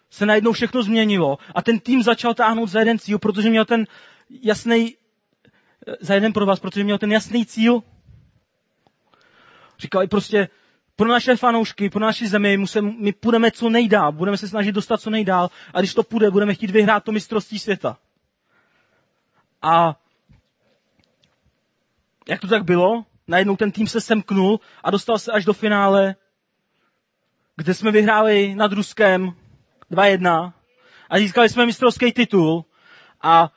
se 0.10 0.26
najednou 0.26 0.52
všechno 0.52 0.84
změnilo 0.84 1.38
a 1.56 1.62
ten 1.62 1.80
tým 1.80 2.04
začal 2.04 2.34
táhnout 2.34 2.70
za 2.70 2.80
jeden 2.80 3.00
cíl, 3.00 3.20
protože 3.20 3.50
měl 3.50 3.65
ten 3.65 3.88
jasný, 4.41 4.96
za 6.00 6.13
jeden 6.13 6.34
pro 6.34 6.46
vás, 6.46 6.60
protože 6.60 6.84
měl 6.84 6.98
ten 6.98 7.12
jasný 7.12 7.46
cíl. 7.46 7.84
Říkali 9.80 10.08
prostě, 10.08 10.50
pro 10.96 11.08
naše 11.08 11.36
fanoušky, 11.36 11.89
pro 11.89 12.00
naši 12.00 12.28
zemi, 12.28 12.58
musím, 12.58 12.96
my 13.00 13.12
půjdeme 13.12 13.52
co 13.52 13.70
nejdál, 13.70 14.12
budeme 14.12 14.38
se 14.38 14.48
snažit 14.48 14.72
dostat 14.72 15.02
co 15.02 15.10
nejdál 15.10 15.50
a 15.74 15.80
když 15.80 15.94
to 15.94 16.04
půjde, 16.04 16.32
budeme 16.32 16.54
chtít 16.54 16.72
vyhrát 16.72 17.04
to 17.04 17.12
mistrovství 17.12 17.60
světa. 17.60 17.98
A 19.62 19.95
jak 22.28 22.41
to 22.41 22.47
tak 22.47 22.63
bylo? 22.63 23.06
Najednou 23.28 23.58
ten 23.58 23.71
tým 23.71 23.88
se 23.88 24.02
semknul 24.02 24.60
a 24.84 24.91
dostal 24.91 25.19
se 25.19 25.32
až 25.32 25.45
do 25.45 25.54
finále, 25.54 26.15
kde 27.56 27.74
jsme 27.74 27.91
vyhráli 27.91 28.56
nad 28.56 28.71
Ruskem 28.71 29.34
2-1 29.91 30.54
a 31.10 31.17
získali 31.17 31.50
jsme 31.50 31.65
mistrovský 31.65 32.12
titul. 32.12 32.65
A 33.21 33.52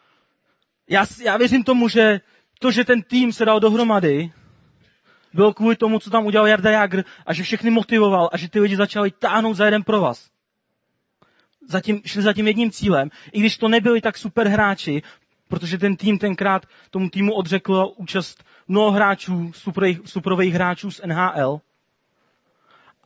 já, 0.88 1.06
já 1.24 1.36
věřím 1.36 1.64
tomu, 1.64 1.88
že 1.88 2.20
to, 2.58 2.70
že 2.70 2.84
ten 2.84 3.02
tým 3.02 3.32
se 3.32 3.44
dal 3.44 3.60
dohromady, 3.60 4.32
bylo 5.34 5.54
kvůli 5.54 5.76
tomu, 5.76 5.98
co 5.98 6.10
tam 6.10 6.26
udělal 6.26 6.46
Jarda 6.46 6.70
Jagr 6.70 7.04
a 7.26 7.34
že 7.34 7.42
všechny 7.42 7.70
motivoval 7.70 8.30
a 8.32 8.36
že 8.36 8.48
ty 8.48 8.60
lidi 8.60 8.76
začali 8.76 9.10
táhnout 9.10 9.56
za 9.56 9.64
jeden 9.64 9.82
pro 9.82 10.00
vás. 10.00 10.30
Zatím, 11.68 12.02
šli 12.06 12.22
za 12.22 12.32
tím 12.32 12.46
jedním 12.46 12.70
cílem. 12.70 13.10
I 13.32 13.40
když 13.40 13.58
to 13.58 13.68
nebyli 13.68 14.00
tak 14.00 14.18
super 14.18 14.48
hráči, 14.48 15.02
protože 15.48 15.78
ten 15.78 15.96
tým 15.96 16.18
tenkrát 16.18 16.66
tomu 16.90 17.10
týmu 17.10 17.34
odřekl 17.34 17.92
účast 17.96 18.44
mnoho 18.68 18.90
hráčů, 18.90 19.52
superových 20.04 20.54
hráčů 20.54 20.90
z 20.90 21.00
NHL. 21.06 21.60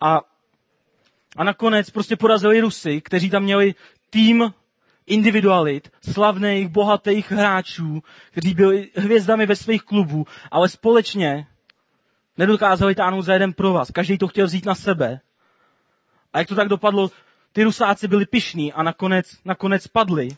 A, 0.01 0.21
a 1.37 1.45
nakonec 1.45 1.91
prostě 1.91 2.17
porazili 2.17 2.61
Rusy, 2.61 3.01
kteří 3.01 3.31
tam 3.31 3.43
měli 3.43 3.75
tým 4.11 4.55
individualit, 5.07 5.91
slavných, 6.13 6.69
bohatých 6.69 7.33
hráčů, 7.33 8.03
kteří 8.31 8.55
byli 8.55 8.91
hvězdami 8.95 9.47
ve 9.47 9.57
svých 9.57 9.83
klubů, 9.83 10.27
ale 10.51 10.69
společně 10.69 11.47
nedokázali 12.37 12.95
táhnout 12.95 13.25
za 13.25 13.33
jeden 13.33 13.53
pro 13.53 13.73
vás. 13.73 13.91
Každý 13.91 14.19
to 14.19 14.29
chtěl 14.29 14.47
vzít 14.47 14.67
na 14.67 14.75
sebe. 14.75 15.21
A 16.33 16.39
jak 16.39 16.49
to 16.49 16.55
tak 16.55 16.69
dopadlo, 16.69 17.11
ty 17.53 17.65
rusáci 17.65 18.09
byli 18.09 18.27
pišní 18.27 18.73
a 18.73 18.83
nakonec, 18.83 19.37
nakonec 19.45 19.87
padli. 19.87 20.29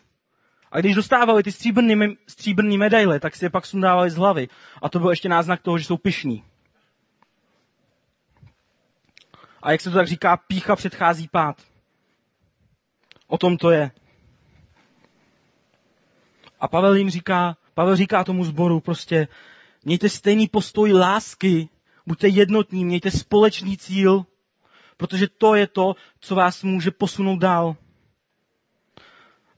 A 0.70 0.80
když 0.80 0.94
dostávali 0.94 1.42
ty 1.42 1.52
stříbrný, 1.52 2.16
stříbrný 2.26 2.78
medaile, 2.78 3.20
tak 3.20 3.36
si 3.36 3.44
je 3.44 3.50
pak 3.50 3.66
sundávali 3.66 4.10
z 4.10 4.16
hlavy. 4.16 4.48
A 4.82 4.88
to 4.88 4.98
byl 4.98 5.10
ještě 5.10 5.28
náznak 5.28 5.62
toho, 5.62 5.78
že 5.78 5.84
jsou 5.84 5.96
pišní. 5.96 6.44
A 9.62 9.72
jak 9.72 9.80
se 9.80 9.90
to 9.90 9.96
tak 9.96 10.06
říká, 10.06 10.36
pícha 10.36 10.76
předchází 10.76 11.28
pád. 11.28 11.62
O 13.26 13.38
tom 13.38 13.56
to 13.56 13.70
je. 13.70 13.90
A 16.60 16.68
Pavel 16.68 16.94
jim 16.94 17.10
říká, 17.10 17.56
Pavel 17.74 17.96
říká 17.96 18.24
tomu 18.24 18.44
zboru 18.44 18.80
prostě, 18.80 19.28
mějte 19.84 20.08
stejný 20.08 20.48
postoj 20.48 20.92
lásky, 20.92 21.68
buďte 22.06 22.28
jednotní, 22.28 22.84
mějte 22.84 23.10
společný 23.10 23.76
cíl, 23.76 24.26
protože 24.96 25.28
to 25.28 25.54
je 25.54 25.66
to, 25.66 25.94
co 26.20 26.34
vás 26.34 26.62
může 26.62 26.90
posunout 26.90 27.36
dál. 27.38 27.76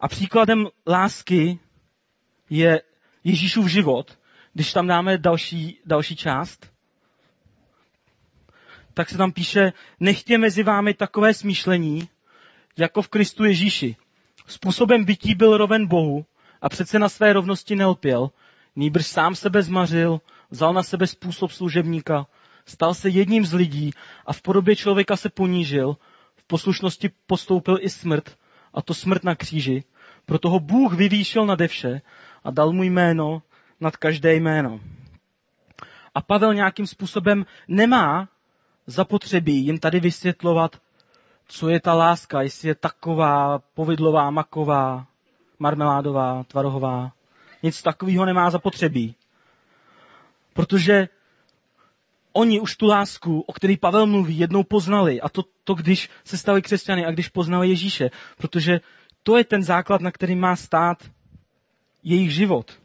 A 0.02 0.08
příkladem 0.08 0.68
lásky 0.86 1.58
je 2.50 2.82
Ježíšův 3.24 3.66
život. 3.66 4.18
Když 4.52 4.72
tam 4.72 4.86
dáme 4.86 5.18
další, 5.18 5.78
další 5.86 6.16
část, 6.16 6.72
tak 8.94 9.08
se 9.08 9.18
tam 9.18 9.32
píše, 9.32 9.72
nechtě 10.00 10.38
mezi 10.38 10.62
vámi 10.62 10.94
takové 10.94 11.34
smýšlení, 11.34 12.08
jako 12.76 13.02
v 13.02 13.08
Kristu 13.08 13.44
Ježíši. 13.44 13.96
Způsobem 14.46 15.04
bytí 15.04 15.34
byl 15.34 15.56
roven 15.56 15.86
Bohu 15.86 16.24
a 16.62 16.68
přece 16.68 16.98
na 16.98 17.08
své 17.08 17.32
rovnosti 17.32 17.76
nelpěl, 17.76 18.30
nýbrž 18.76 19.06
sám 19.06 19.34
sebe 19.34 19.62
zmařil, 19.62 20.20
vzal 20.50 20.72
na 20.72 20.82
sebe 20.82 21.06
způsob 21.06 21.52
služebníka, 21.52 22.26
stal 22.66 22.94
se 22.94 23.08
jedním 23.08 23.46
z 23.46 23.52
lidí 23.52 23.90
a 24.26 24.32
v 24.32 24.42
podobě 24.42 24.76
člověka 24.76 25.16
se 25.16 25.28
ponížil, 25.28 25.96
v 26.36 26.44
poslušnosti 26.44 27.10
postoupil 27.26 27.78
i 27.80 27.90
smrt, 27.90 28.36
a 28.74 28.82
to 28.82 28.94
smrt 28.94 29.24
na 29.24 29.34
kříži. 29.34 29.84
Proto 30.26 30.50
ho 30.50 30.60
Bůh 30.60 30.92
vyvýšil 30.92 31.46
nade 31.46 31.68
vše 31.68 32.00
a 32.44 32.50
dal 32.50 32.72
mu 32.72 32.82
jméno 32.82 33.42
nad 33.80 33.96
každé 33.96 34.34
jméno. 34.34 34.80
A 36.14 36.22
Pavel 36.22 36.54
nějakým 36.54 36.86
způsobem 36.86 37.46
nemá 37.68 38.28
zapotřebí 38.86 39.64
jim 39.64 39.78
tady 39.78 40.00
vysvětlovat, 40.00 40.76
co 41.48 41.68
je 41.68 41.80
ta 41.80 41.94
láska, 41.94 42.42
jestli 42.42 42.68
je 42.68 42.74
taková, 42.74 43.58
povidlová, 43.74 44.30
maková, 44.30 45.06
marmeládová, 45.58 46.44
tvarohová. 46.44 47.12
Nic 47.62 47.82
takového 47.82 48.24
nemá 48.24 48.50
zapotřebí. 48.50 49.14
Protože 50.52 51.08
oni 52.32 52.60
už 52.60 52.76
tu 52.76 52.86
lásku, 52.86 53.40
o 53.40 53.52
které 53.52 53.74
Pavel 53.80 54.06
mluví, 54.06 54.38
jednou 54.38 54.62
poznali. 54.62 55.20
A 55.20 55.28
to, 55.28 55.42
to, 55.64 55.74
když 55.74 56.10
se 56.24 56.38
stali 56.38 56.62
křesťany 56.62 57.06
a 57.06 57.10
když 57.10 57.28
poznali 57.28 57.68
Ježíše. 57.68 58.10
Protože 58.36 58.80
to 59.22 59.36
je 59.36 59.44
ten 59.44 59.62
základ, 59.62 60.00
na 60.00 60.10
který 60.10 60.34
má 60.34 60.56
stát 60.56 60.98
jejich 62.02 62.34
život. 62.34 62.78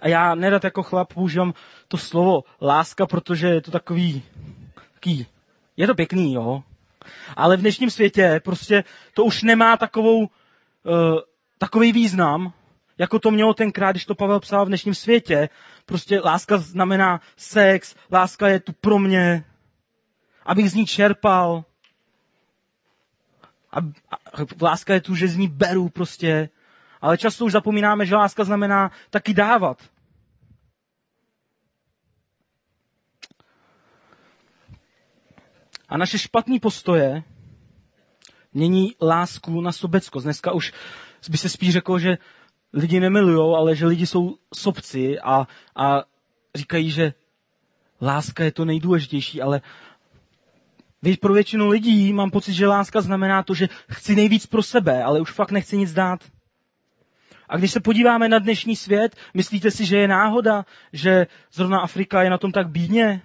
A 0.00 0.08
já 0.08 0.34
nerad 0.34 0.64
jako 0.64 0.82
chlap 0.82 1.14
používám 1.14 1.54
to 1.88 1.98
slovo 1.98 2.44
láska, 2.62 3.06
protože 3.06 3.46
je 3.46 3.60
to 3.60 3.70
takový, 3.70 4.22
takový 4.94 5.26
je 5.76 5.86
to 5.86 5.94
pěkný, 5.94 6.34
jo. 6.34 6.62
Ale 7.36 7.56
v 7.56 7.60
dnešním 7.60 7.90
světě 7.90 8.40
prostě 8.44 8.84
to 9.14 9.24
už 9.24 9.42
nemá 9.42 9.76
takovou, 9.76 10.18
uh, 10.18 10.28
takový 11.58 11.92
význam, 11.92 12.52
jako 12.98 13.18
to 13.18 13.30
mělo 13.30 13.54
tenkrát, 13.54 13.92
když 13.92 14.06
to 14.06 14.14
Pavel 14.14 14.40
psal 14.40 14.64
v 14.64 14.68
dnešním 14.68 14.94
světě. 14.94 15.48
Prostě 15.86 16.20
láska 16.20 16.58
znamená 16.58 17.20
sex, 17.36 17.94
láska 18.12 18.48
je 18.48 18.60
tu 18.60 18.72
pro 18.72 18.98
mě, 18.98 19.44
abych 20.46 20.70
z 20.70 20.74
ní 20.74 20.86
čerpal. 20.86 21.64
A, 23.70 23.78
a 24.10 24.16
láska 24.62 24.94
je 24.94 25.00
tu, 25.00 25.14
že 25.14 25.28
z 25.28 25.36
ní 25.36 25.48
beru 25.48 25.88
prostě. 25.88 26.48
Ale 27.00 27.18
často 27.18 27.44
už 27.44 27.52
zapomínáme, 27.52 28.06
že 28.06 28.16
láska 28.16 28.44
znamená 28.44 28.90
taky 29.10 29.34
dávat. 29.34 29.82
A 35.88 35.96
naše 35.96 36.18
špatné 36.18 36.60
postoje 36.60 37.22
mění 38.52 38.94
lásku 39.02 39.60
na 39.60 39.72
sobeckost. 39.72 40.24
Dneska 40.24 40.52
už 40.52 40.72
by 41.30 41.38
se 41.38 41.48
spíš 41.48 41.72
řeklo, 41.72 41.98
že 41.98 42.18
lidi 42.72 43.00
nemilujou, 43.00 43.54
ale 43.56 43.76
že 43.76 43.86
lidi 43.86 44.06
jsou 44.06 44.36
sobci 44.54 45.20
a, 45.20 45.46
a 45.76 46.02
říkají, 46.54 46.90
že 46.90 47.14
láska 48.00 48.44
je 48.44 48.52
to 48.52 48.64
nejdůležitější, 48.64 49.42
ale 49.42 49.60
Víš, 51.02 51.16
pro 51.16 51.32
většinu 51.32 51.68
lidí 51.68 52.12
mám 52.12 52.30
pocit, 52.30 52.52
že 52.52 52.66
láska 52.66 53.00
znamená 53.00 53.42
to, 53.42 53.54
že 53.54 53.68
chci 53.90 54.16
nejvíc 54.16 54.46
pro 54.46 54.62
sebe, 54.62 55.02
ale 55.02 55.20
už 55.20 55.30
fakt 55.30 55.50
nechci 55.50 55.76
nic 55.76 55.92
dát. 55.92 56.20
A 57.48 57.56
když 57.56 57.70
se 57.70 57.80
podíváme 57.80 58.28
na 58.28 58.38
dnešní 58.38 58.76
svět, 58.76 59.16
myslíte 59.34 59.70
si, 59.70 59.86
že 59.86 59.96
je 59.96 60.08
náhoda, 60.08 60.64
že 60.92 61.26
zrovna 61.52 61.80
Afrika 61.80 62.22
je 62.22 62.30
na 62.30 62.38
tom 62.38 62.52
tak 62.52 62.68
bídně? 62.68 63.22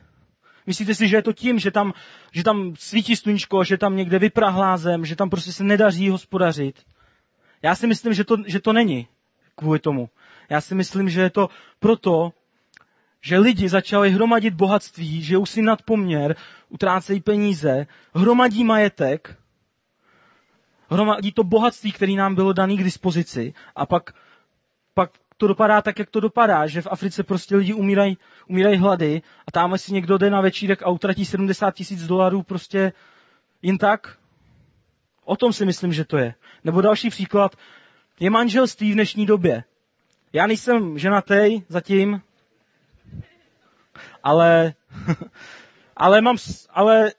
Myslíte 0.68 0.96
si, 0.96 1.08
že 1.08 1.16
je 1.16 1.22
to 1.22 1.34
tím, 1.34 1.60
že 1.60 1.72
tam, 1.72 1.94
že 2.32 2.44
tam 2.44 2.74
svítí 2.80 3.16
sluníčko, 3.16 3.64
že 3.64 3.78
tam 3.78 3.96
někde 3.98 4.20
vyprahlá 4.20 4.78
zem, 4.78 5.06
že 5.06 5.16
tam 5.16 5.30
prostě 5.30 5.52
se 5.52 5.64
nedaří 5.64 6.10
hospodařit? 6.10 6.84
Já 7.62 7.76
si 7.76 7.88
myslím, 7.88 8.14
že 8.14 8.24
to, 8.24 8.38
že 8.48 8.60
to 8.60 8.74
není 8.74 9.08
kvůli 9.56 9.80
tomu. 9.80 10.10
Já 10.50 10.62
si 10.62 10.76
myslím, 10.76 11.10
že 11.10 11.22
je 11.22 11.30
to 11.30 11.50
proto, 11.80 12.34
že 13.22 13.38
lidi 13.38 13.70
začali 13.70 14.12
hromadit 14.12 14.54
bohatství, 14.54 15.22
žijou 15.22 15.46
si 15.46 15.62
nad 15.62 15.82
poměr, 15.82 16.36
utrácejí 16.70 17.20
peníze, 17.20 17.88
hromadí 18.14 18.64
majetek, 18.64 19.38
hromadí 20.90 21.32
to 21.32 21.44
bohatství, 21.44 21.92
které 21.92 22.12
nám 22.14 22.36
bylo 22.36 22.54
dané 22.54 22.76
k 22.76 22.84
dispozici 22.84 23.54
a 23.76 23.86
pak, 23.86 24.14
pak 24.94 25.12
to 25.38 25.48
dopadá 25.48 25.82
tak, 25.82 26.00
jak 26.00 26.10
to 26.10 26.20
dopadá, 26.20 26.68
že 26.68 26.82
v 26.82 26.88
Africe 26.92 27.24
prostě 27.24 27.56
lidi 27.56 27.74
umírají, 27.74 28.18
umírají 28.48 28.78
hlady 28.78 29.22
a 29.48 29.52
tam 29.52 29.78
si 29.78 29.94
někdo 29.94 30.18
jde 30.18 30.30
na 30.30 30.42
večírek 30.42 30.84
a 30.84 30.90
utratí 30.90 31.26
70 31.26 31.76
tisíc 31.76 32.08
dolarů 32.08 32.44
prostě 32.44 32.94
jen 33.62 33.78
tak. 33.78 34.18
O 35.26 35.36
tom 35.36 35.54
si 35.54 35.66
myslím, 35.66 35.94
že 35.94 36.06
to 36.06 36.18
je. 36.18 36.34
Nebo 36.64 36.82
další 36.82 37.10
příklad 37.10 37.56
je 38.20 38.30
manželství 38.30 38.92
v 38.92 38.94
dnešní 38.94 39.26
době. 39.26 39.64
Já 40.34 40.48
nejsem 40.48 40.98
ženatý 40.98 41.62
zatím, 41.68 42.22
ale, 44.24 44.74
ale 45.98 46.22
mám, 46.22 46.38
ale 46.70 47.10
v, 47.10 47.14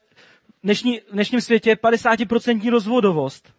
dnešní, 0.63 0.99
v 0.99 1.13
dnešním 1.13 1.41
světě 1.41 1.69
je 1.69 1.75
50% 1.75 2.71
rozvodovost. 2.71 3.53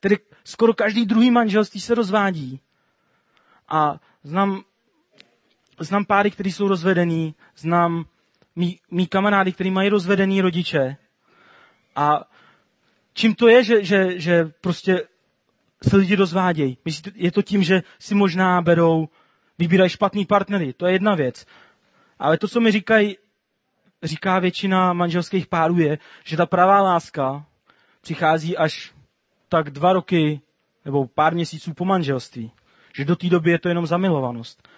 Tedy 0.00 0.18
skoro 0.44 0.74
každý 0.74 1.06
druhý 1.06 1.30
manželství 1.30 1.80
se 1.80 1.94
rozvádí. 1.94 2.60
A 3.68 4.00
znám, 4.22 4.62
znám 5.78 6.04
páry, 6.04 6.30
kteří 6.30 6.52
jsou 6.52 6.68
rozvedený, 6.68 7.34
znám 7.56 8.04
mý, 8.56 8.78
mý 8.90 9.06
kamarády, 9.06 9.52
kteří 9.52 9.70
mají 9.70 9.88
rozvedený 9.88 10.40
rodiče. 10.40 10.96
A 11.96 12.24
čím 13.12 13.34
to 13.34 13.48
je, 13.48 13.64
že, 13.64 13.84
že, 13.84 14.20
že 14.20 14.52
prostě 14.60 15.02
se 15.88 15.96
lidi 15.96 16.16
rozvádějí? 16.16 16.78
Je 17.14 17.32
to 17.32 17.42
tím, 17.42 17.62
že 17.62 17.82
si 17.98 18.14
možná 18.14 18.62
berou, 18.62 19.08
vybírají 19.58 19.90
špatný 19.90 20.26
partnery, 20.26 20.72
to 20.72 20.86
je 20.86 20.92
jedna 20.92 21.14
věc. 21.14 21.46
Ale 22.20 22.38
to, 22.38 22.48
co 22.48 22.60
mi 22.60 22.72
říkají, 22.72 23.16
říká 24.02 24.38
většina 24.38 24.92
manželských 24.92 25.46
párů, 25.46 25.78
je, 25.78 25.98
že 26.24 26.36
ta 26.36 26.46
pravá 26.46 26.82
láska 26.82 27.46
přichází 28.00 28.56
až 28.56 28.94
tak 29.48 29.70
dva 29.70 29.92
roky 29.92 30.40
nebo 30.84 31.06
pár 31.06 31.34
měsíců 31.34 31.74
po 31.74 31.84
manželství. 31.84 32.52
Že 32.94 33.04
do 33.04 33.16
té 33.16 33.28
doby 33.28 33.50
je 33.50 33.58
to 33.58 33.68
jenom 33.68 33.86
zamilovanost. 33.86 34.68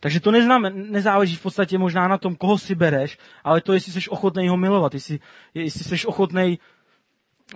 Takže 0.00 0.20
to 0.20 0.30
neznám, 0.30 0.62
nezáleží 0.74 1.36
v 1.36 1.42
podstatě 1.42 1.78
možná 1.78 2.08
na 2.08 2.18
tom, 2.18 2.36
koho 2.36 2.58
si 2.58 2.74
bereš, 2.74 3.18
ale 3.44 3.60
to, 3.60 3.72
jestli 3.72 3.92
jsi 3.92 4.08
ochotný 4.10 4.48
ho 4.48 4.56
milovat, 4.56 4.94
jestli, 4.94 5.18
jestli 5.54 5.98
jsi 5.98 6.06
ochotný 6.06 6.58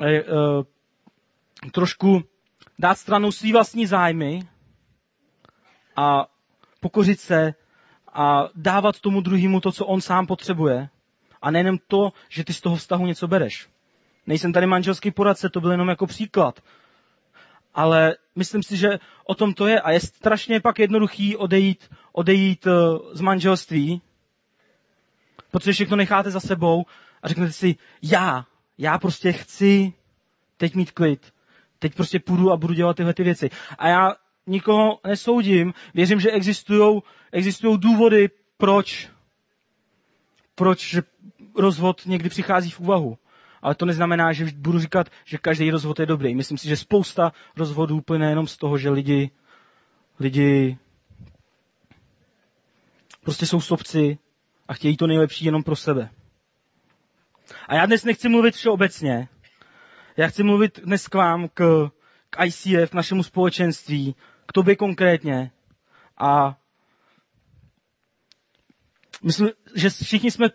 eh, 0.01 0.17
eh, 0.17 0.25
trošku 1.73 2.23
dát 2.79 2.99
stranou 2.99 3.33
svý 3.33 3.53
vlastní 3.53 3.87
zájmy 3.87 4.49
a 5.97 6.27
pokořit 6.81 7.21
se 7.21 7.55
a 8.13 8.49
dávat 8.55 9.01
tomu 9.01 9.21
druhému 9.21 9.61
to, 9.61 9.73
co 9.73 9.87
on 9.87 10.01
sám 10.01 10.27
potřebuje. 10.27 10.89
A 11.43 11.51
nejenom 11.51 11.79
to, 11.87 12.13
že 12.29 12.45
ty 12.45 12.53
z 12.53 12.61
toho 12.61 12.77
vztahu 12.77 13.07
něco 13.07 13.29
bereš. 13.29 13.69
Nejsem 14.27 14.53
tady 14.53 14.67
manželský 14.67 15.11
poradce, 15.11 15.49
to 15.49 15.61
byl 15.61 15.71
jenom 15.71 15.89
jako 15.89 16.07
příklad 16.07 16.61
ale 17.75 18.17
myslím 18.37 18.63
si, 18.63 18.77
že 18.77 18.99
o 19.25 19.35
tom 19.35 19.55
to 19.55 19.67
je 19.67 19.81
a 19.81 19.91
je 19.91 20.01
strašně 20.01 20.61
pak 20.61 20.79
jednoduchý 20.79 21.37
odejít, 21.37 21.91
odejít 22.13 22.67
eh, 22.67 22.71
z 23.13 23.21
manželství, 23.21 24.03
protože 25.51 25.73
všechno 25.73 25.97
necháte 25.97 26.31
za 26.31 26.41
sebou 26.41 26.85
a 27.23 27.29
řeknete 27.29 27.53
si, 27.53 27.77
já, 28.03 28.47
já 28.79 28.99
prostě 28.99 29.33
chci 29.33 29.93
teď 30.57 30.75
mít 30.75 30.91
klid. 30.91 31.33
Teď 31.79 31.95
prostě 31.95 32.21
půjdu 32.21 32.53
a 32.53 32.57
budu 32.57 32.75
dělat 32.75 32.97
tyhle 32.97 33.15
ty 33.15 33.23
věci. 33.23 33.51
A 33.79 33.89
já 33.89 34.15
nikoho 34.47 35.01
nesoudím. 35.07 35.75
Věřím, 35.95 36.21
že 36.21 36.31
existují 37.33 37.79
důvody, 37.79 38.31
proč, 38.57 39.11
proč 40.55 40.97
rozvod 41.57 42.07
někdy 42.07 42.29
přichází 42.29 42.71
v 42.71 42.81
úvahu 42.81 43.19
ale 43.63 43.75
to 43.75 43.87
neznamená, 43.87 44.33
že 44.33 44.45
budu 44.57 44.79
říkat, 44.79 45.09
že 45.25 45.39
každý 45.39 45.71
rozvod 45.71 46.01
je 46.01 46.07
dobrý. 46.07 46.35
Myslím 46.35 46.59
si, 46.59 46.69
že 46.69 46.77
spousta 46.77 47.33
rozvodů 47.57 48.01
plyne 48.01 48.29
jenom 48.29 48.47
z 48.47 48.57
toho, 48.57 48.79
že 48.79 48.91
lidi, 48.91 49.31
lidi 50.21 50.79
prostě 53.25 53.47
jsou 53.47 53.61
sobci 53.61 54.19
a 54.69 54.75
chtějí 54.75 54.97
to 54.97 55.07
nejlepší 55.07 55.45
jenom 55.45 55.63
pro 55.63 55.77
sebe. 55.77 56.11
A 57.69 57.75
já 57.75 57.87
dnes 57.87 58.05
nechci 58.05 58.29
mluvit 58.29 58.55
všeobecně. 58.55 59.29
Já 60.17 60.29
chci 60.29 60.43
mluvit 60.43 60.81
dnes 60.85 61.09
k 61.09 61.15
vám, 61.15 61.49
k, 61.49 61.91
k 62.31 62.45
ICF, 62.45 62.91
k 62.91 62.95
našemu 62.95 63.23
společenství, 63.23 64.15
k 64.47 64.53
tobě 64.53 64.77
konkrétně. 64.77 65.51
A 66.19 66.59
myslím, 69.23 69.49
že 69.75 69.91
všichni 69.91 70.31
jsme 70.31 70.49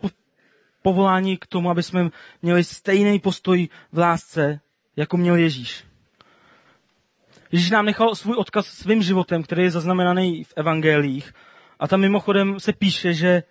povolání 0.82 1.36
k 1.36 1.46
tomu, 1.46 1.70
aby 1.70 1.82
jsme 1.82 2.10
měli 2.42 2.64
stejný 2.64 3.18
postoj 3.18 3.68
v 3.92 3.98
lásce, 3.98 4.60
jako 4.96 5.16
měl 5.16 5.36
Ježíš. 5.36 5.84
Ježíš 7.52 7.70
nám 7.70 7.84
nechal 7.84 8.14
svůj 8.14 8.36
odkaz 8.36 8.66
svým 8.66 9.02
životem, 9.02 9.42
který 9.42 9.62
je 9.62 9.70
zaznamenaný 9.70 10.44
v 10.44 10.52
evangelích. 10.56 11.32
A 11.78 11.88
tam 11.88 12.00
mimochodem 12.00 12.60
se 12.60 12.72
píše, 12.72 13.14
že, 13.14 13.42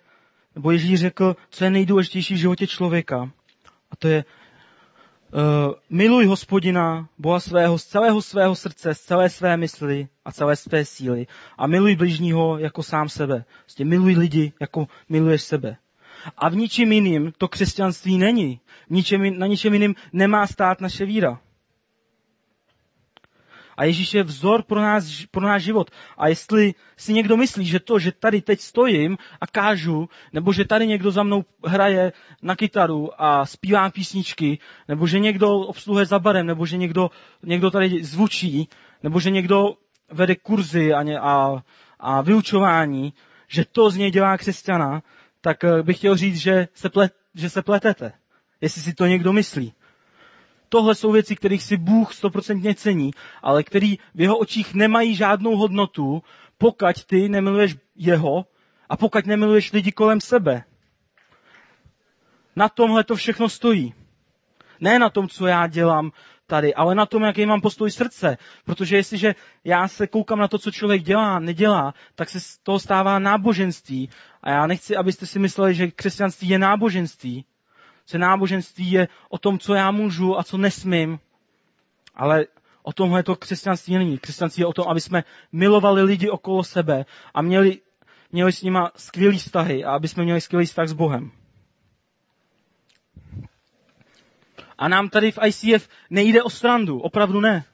nebo 0.54 0.70
Ježíš 0.70 1.00
řekl, 1.00 1.36
co 1.50 1.64
je 1.64 1.70
nejdůležitější 1.70 2.34
v 2.34 2.38
životě 2.38 2.66
člověka. 2.66 3.30
A 3.90 3.96
to 3.96 4.08
je, 4.08 4.24
uh, 5.32 5.74
miluj 5.90 6.26
hospodina, 6.26 7.08
Boha 7.18 7.40
svého, 7.40 7.78
z 7.78 7.84
celého 7.84 8.22
svého 8.22 8.54
srdce, 8.54 8.94
z 8.94 9.00
celé 9.00 9.30
své 9.30 9.56
mysli 9.56 10.08
a 10.24 10.32
celé 10.32 10.56
své 10.56 10.84
síly. 10.84 11.26
A 11.58 11.66
miluj 11.66 11.96
bližního 11.96 12.58
jako 12.58 12.82
sám 12.82 13.08
sebe. 13.08 13.44
Prostě 13.64 13.84
miluj 13.84 14.14
lidi, 14.14 14.52
jako 14.60 14.88
miluješ 15.08 15.42
sebe. 15.42 15.76
A 16.36 16.48
v 16.48 16.56
ničem 16.56 16.92
jiným 16.92 17.32
to 17.38 17.48
křesťanství 17.48 18.18
není. 18.18 18.60
V 18.88 18.90
ničem, 18.90 19.38
na 19.38 19.46
ničem 19.46 19.72
jiným 19.72 19.94
nemá 20.12 20.46
stát 20.46 20.80
naše 20.80 21.06
víra. 21.06 21.40
A 23.78 23.84
Ježíš 23.84 24.14
je 24.14 24.22
vzor 24.22 24.62
pro, 24.62 24.80
nás, 24.80 25.26
pro 25.30 25.46
náš 25.46 25.62
život. 25.62 25.90
A 26.16 26.28
jestli 26.28 26.74
si 26.96 27.12
někdo 27.12 27.36
myslí, 27.36 27.66
že 27.66 27.80
to, 27.80 27.98
že 27.98 28.12
tady 28.12 28.42
teď 28.42 28.60
stojím 28.60 29.18
a 29.40 29.46
kážu, 29.46 30.08
nebo 30.32 30.52
že 30.52 30.64
tady 30.64 30.86
někdo 30.86 31.10
za 31.10 31.22
mnou 31.22 31.44
hraje 31.64 32.12
na 32.42 32.56
kytaru 32.56 33.10
a 33.22 33.46
zpívá 33.46 33.90
písničky, 33.90 34.58
nebo 34.88 35.06
že 35.06 35.18
někdo 35.18 35.58
obsluhuje 35.58 36.06
za 36.06 36.18
barem, 36.18 36.46
nebo 36.46 36.66
že 36.66 36.76
někdo, 36.76 37.10
někdo 37.42 37.70
tady 37.70 38.04
zvučí, 38.04 38.68
nebo 39.02 39.20
že 39.20 39.30
někdo 39.30 39.74
vede 40.10 40.36
kurzy 40.36 40.94
a, 40.94 41.02
ně, 41.02 41.18
a, 41.18 41.62
a 42.00 42.20
vyučování, 42.22 43.12
že 43.48 43.64
to 43.64 43.90
z 43.90 43.96
něj 43.96 44.10
dělá 44.10 44.38
křesťana, 44.38 45.02
tak 45.40 45.64
eh, 45.64 45.82
bych 45.82 45.96
chtěl 45.96 46.16
říct, 46.16 46.36
že 46.36 46.68
se, 46.74 46.88
plet, 46.90 47.14
že 47.34 47.50
se 47.50 47.62
pletete. 47.62 48.12
Jestli 48.60 48.82
si 48.82 48.94
to 48.94 49.06
někdo 49.06 49.32
myslí. 49.32 49.72
Tohle 50.68 50.94
jsou 50.94 51.12
věci, 51.12 51.36
kterých 51.36 51.62
si 51.62 51.76
Bůh 51.76 52.14
stoprocentně 52.14 52.74
cení, 52.74 53.10
ale 53.42 53.62
který 53.62 53.98
v 54.14 54.20
jeho 54.20 54.38
očích 54.38 54.74
nemají 54.74 55.14
žádnou 55.14 55.56
hodnotu, 55.56 56.22
pokud 56.58 57.04
ty 57.06 57.28
nemiluješ 57.28 57.76
jeho 57.96 58.46
a 58.88 58.96
pokud 58.96 59.26
nemiluješ 59.26 59.72
lidi 59.72 59.92
kolem 59.92 60.20
sebe. 60.20 60.64
Na 62.56 62.68
tomhle 62.68 63.04
to 63.04 63.16
všechno 63.16 63.48
stojí. 63.48 63.94
Ne 64.80 64.98
na 64.98 65.10
tom, 65.10 65.28
co 65.28 65.46
já 65.46 65.66
dělám 65.66 66.10
tady, 66.46 66.74
ale 66.74 66.94
na 66.94 67.06
tom, 67.06 67.22
jaký 67.22 67.46
mám 67.46 67.60
postoj 67.60 67.90
srdce. 67.90 68.38
Protože 68.64 68.96
jestliže 68.96 69.34
já 69.64 69.88
se 69.88 70.06
koukám 70.06 70.38
na 70.38 70.48
to, 70.48 70.58
co 70.58 70.70
člověk 70.70 71.02
dělá, 71.02 71.38
nedělá, 71.38 71.94
tak 72.14 72.28
se 72.28 72.40
z 72.40 72.58
toho 72.58 72.78
stává 72.78 73.18
náboženství. 73.18 74.10
A 74.42 74.50
já 74.50 74.66
nechci, 74.66 74.96
abyste 74.96 75.26
si 75.26 75.38
mysleli, 75.38 75.74
že 75.74 75.90
křesťanství 75.90 76.48
je 76.48 76.58
náboženství 76.58 77.44
že 78.10 78.18
náboženství 78.18 78.90
je 78.90 79.08
o 79.28 79.38
tom, 79.38 79.58
co 79.58 79.74
já 79.74 79.90
můžu 79.90 80.38
a 80.38 80.44
co 80.44 80.56
nesmím. 80.56 81.18
Ale 82.14 82.46
o 82.82 82.92
tomhle 82.92 83.22
to 83.22 83.36
křesťanství 83.36 83.98
není. 83.98 84.18
Křesťanství 84.18 84.60
je 84.60 84.66
o 84.66 84.72
tom, 84.72 84.88
aby 84.88 85.00
jsme 85.00 85.24
milovali 85.52 86.02
lidi 86.02 86.30
okolo 86.30 86.64
sebe 86.64 87.04
a 87.34 87.42
měli, 87.42 87.80
měli 88.32 88.52
s 88.52 88.62
nima 88.62 88.90
skvělý 88.96 89.38
vztahy 89.38 89.84
a 89.84 89.92
aby 89.92 90.08
jsme 90.08 90.24
měli 90.24 90.40
skvělý 90.40 90.66
vztah 90.66 90.88
s 90.88 90.92
Bohem. 90.92 91.30
A 94.78 94.88
nám 94.88 95.08
tady 95.08 95.32
v 95.32 95.38
ICF 95.46 95.88
nejde 96.10 96.42
o 96.42 96.50
strandu, 96.50 97.00
opravdu 97.00 97.40
ne. 97.40 97.64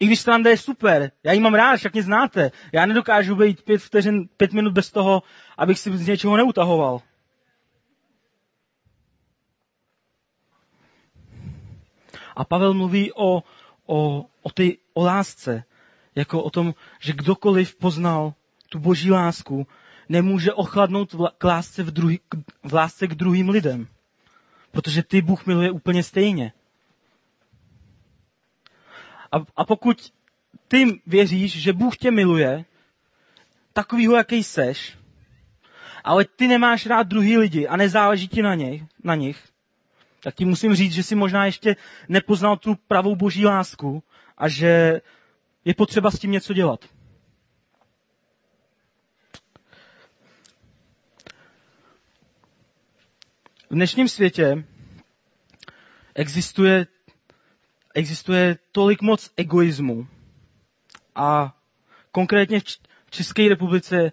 I 0.00 0.06
když 0.06 0.20
stranda 0.20 0.50
je 0.50 0.56
super, 0.56 1.10
já 1.24 1.32
ji 1.32 1.40
mám 1.40 1.54
rád, 1.54 1.76
však 1.76 1.92
mě 1.92 2.02
znáte. 2.02 2.50
Já 2.72 2.86
nedokážu 2.86 3.36
být 3.36 3.62
pět, 3.62 3.78
vteřin, 3.78 4.28
pět 4.36 4.52
minut 4.52 4.72
bez 4.72 4.90
toho, 4.90 5.22
abych 5.58 5.78
si 5.78 5.98
z 5.98 6.06
něčeho 6.06 6.36
neutahoval. 6.36 7.00
A 12.40 12.44
Pavel 12.44 12.74
mluví 12.74 13.12
o, 13.12 13.42
o, 13.86 14.26
o, 14.42 14.50
ty, 14.50 14.78
o 14.94 15.04
lásce, 15.04 15.64
jako 16.14 16.42
o 16.42 16.50
tom, 16.50 16.74
že 17.00 17.12
kdokoliv 17.12 17.76
poznal 17.76 18.34
tu 18.68 18.78
boží 18.78 19.10
lásku, 19.10 19.66
nemůže 20.08 20.52
ochladnout 20.52 21.14
k 21.38 21.44
lásce, 21.44 21.82
v, 21.82 21.90
druhý, 21.90 22.20
v 22.62 22.74
lásce 22.74 23.06
k 23.06 23.14
druhým 23.14 23.48
lidem. 23.48 23.88
Protože 24.70 25.02
ty 25.02 25.22
Bůh 25.22 25.46
miluje 25.46 25.70
úplně 25.70 26.02
stejně. 26.02 26.52
A, 29.32 29.36
a 29.56 29.64
pokud 29.64 30.12
ty 30.68 31.00
věříš, 31.06 31.62
že 31.62 31.72
Bůh 31.72 31.96
tě 31.96 32.10
miluje, 32.10 32.64
takovýho, 33.72 34.16
jaký 34.16 34.44
seš, 34.44 34.98
ale 36.04 36.24
ty 36.24 36.48
nemáš 36.48 36.86
rád 36.86 37.06
druhý 37.06 37.38
lidi 37.38 37.68
a 37.68 37.76
nezáleží 37.76 38.28
ti 38.28 38.42
na, 38.42 38.54
něj, 38.54 38.86
na 39.04 39.14
nich, 39.14 39.50
tak 40.20 40.34
ti 40.34 40.44
musím 40.44 40.74
říct, 40.74 40.92
že 40.92 41.02
si 41.02 41.14
možná 41.14 41.46
ještě 41.46 41.76
nepoznal 42.08 42.56
tu 42.56 42.74
pravou 42.74 43.16
boží 43.16 43.46
lásku 43.46 44.02
a 44.38 44.48
že 44.48 45.00
je 45.64 45.74
potřeba 45.74 46.10
s 46.10 46.18
tím 46.18 46.30
něco 46.30 46.52
dělat. 46.52 46.84
V 53.70 53.74
dnešním 53.74 54.08
světě 54.08 54.64
existuje, 56.14 56.86
existuje 57.94 58.58
tolik 58.72 59.02
moc 59.02 59.30
egoismu 59.36 60.06
a 61.14 61.56
konkrétně 62.12 62.60
v 63.06 63.10
České 63.10 63.48
republice 63.48 64.12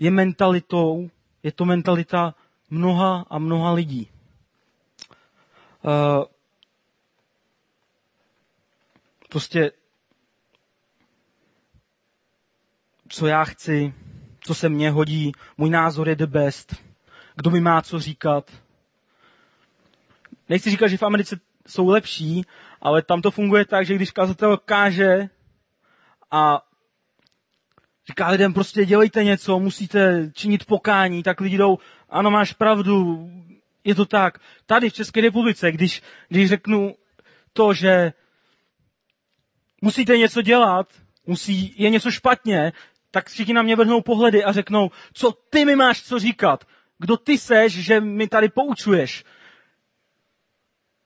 je 0.00 0.10
mentalitou, 0.10 1.10
je 1.42 1.52
to 1.52 1.64
mentalita 1.64 2.34
mnoha 2.70 3.26
a 3.30 3.38
mnoha 3.38 3.72
lidí. 3.72 4.08
Uh, 5.84 6.24
prostě 9.28 9.72
co 13.08 13.26
já 13.26 13.44
chci, 13.44 13.94
co 14.40 14.54
se 14.54 14.68
mně 14.68 14.90
hodí, 14.90 15.32
můj 15.56 15.70
názor 15.70 16.08
je 16.08 16.16
the 16.16 16.26
best, 16.26 16.74
kdo 17.36 17.50
mi 17.50 17.60
má 17.60 17.82
co 17.82 17.98
říkat. 17.98 18.50
Nechci 20.48 20.70
říkat, 20.70 20.88
že 20.88 20.96
v 20.96 21.02
Americe 21.02 21.40
jsou 21.66 21.88
lepší, 21.88 22.44
ale 22.80 23.02
tam 23.02 23.22
to 23.22 23.30
funguje 23.30 23.64
tak, 23.64 23.86
že 23.86 23.94
když 23.94 24.10
kazatel 24.10 24.56
káže 24.56 25.28
a 26.30 26.62
říká 28.08 28.28
lidem 28.28 28.54
prostě 28.54 28.84
dělejte 28.84 29.24
něco, 29.24 29.58
musíte 29.58 30.30
činit 30.34 30.64
pokání, 30.64 31.22
tak 31.22 31.40
lidi 31.40 31.58
jdou, 31.58 31.78
ano 32.10 32.30
máš 32.30 32.52
pravdu, 32.52 33.28
je 33.88 33.94
to 33.94 34.06
tak. 34.06 34.38
Tady 34.66 34.90
v 34.90 34.92
České 34.92 35.20
republice, 35.20 35.72
když, 35.72 36.02
když 36.28 36.48
řeknu 36.48 36.94
to, 37.52 37.74
že 37.74 38.12
musíte 39.82 40.18
něco 40.18 40.42
dělat, 40.42 40.92
musí, 41.26 41.74
je 41.76 41.90
něco 41.90 42.10
špatně, 42.10 42.72
tak 43.10 43.28
všichni 43.28 43.54
na 43.54 43.62
mě 43.62 43.76
vrhnou 43.76 44.00
pohledy 44.00 44.44
a 44.44 44.52
řeknou, 44.52 44.90
co 45.12 45.32
ty 45.32 45.64
mi 45.64 45.76
máš 45.76 46.02
co 46.02 46.18
říkat? 46.18 46.64
Kdo 46.98 47.16
ty 47.16 47.38
seš, 47.38 47.72
že 47.72 48.00
mi 48.00 48.28
tady 48.28 48.48
poučuješ? 48.48 49.24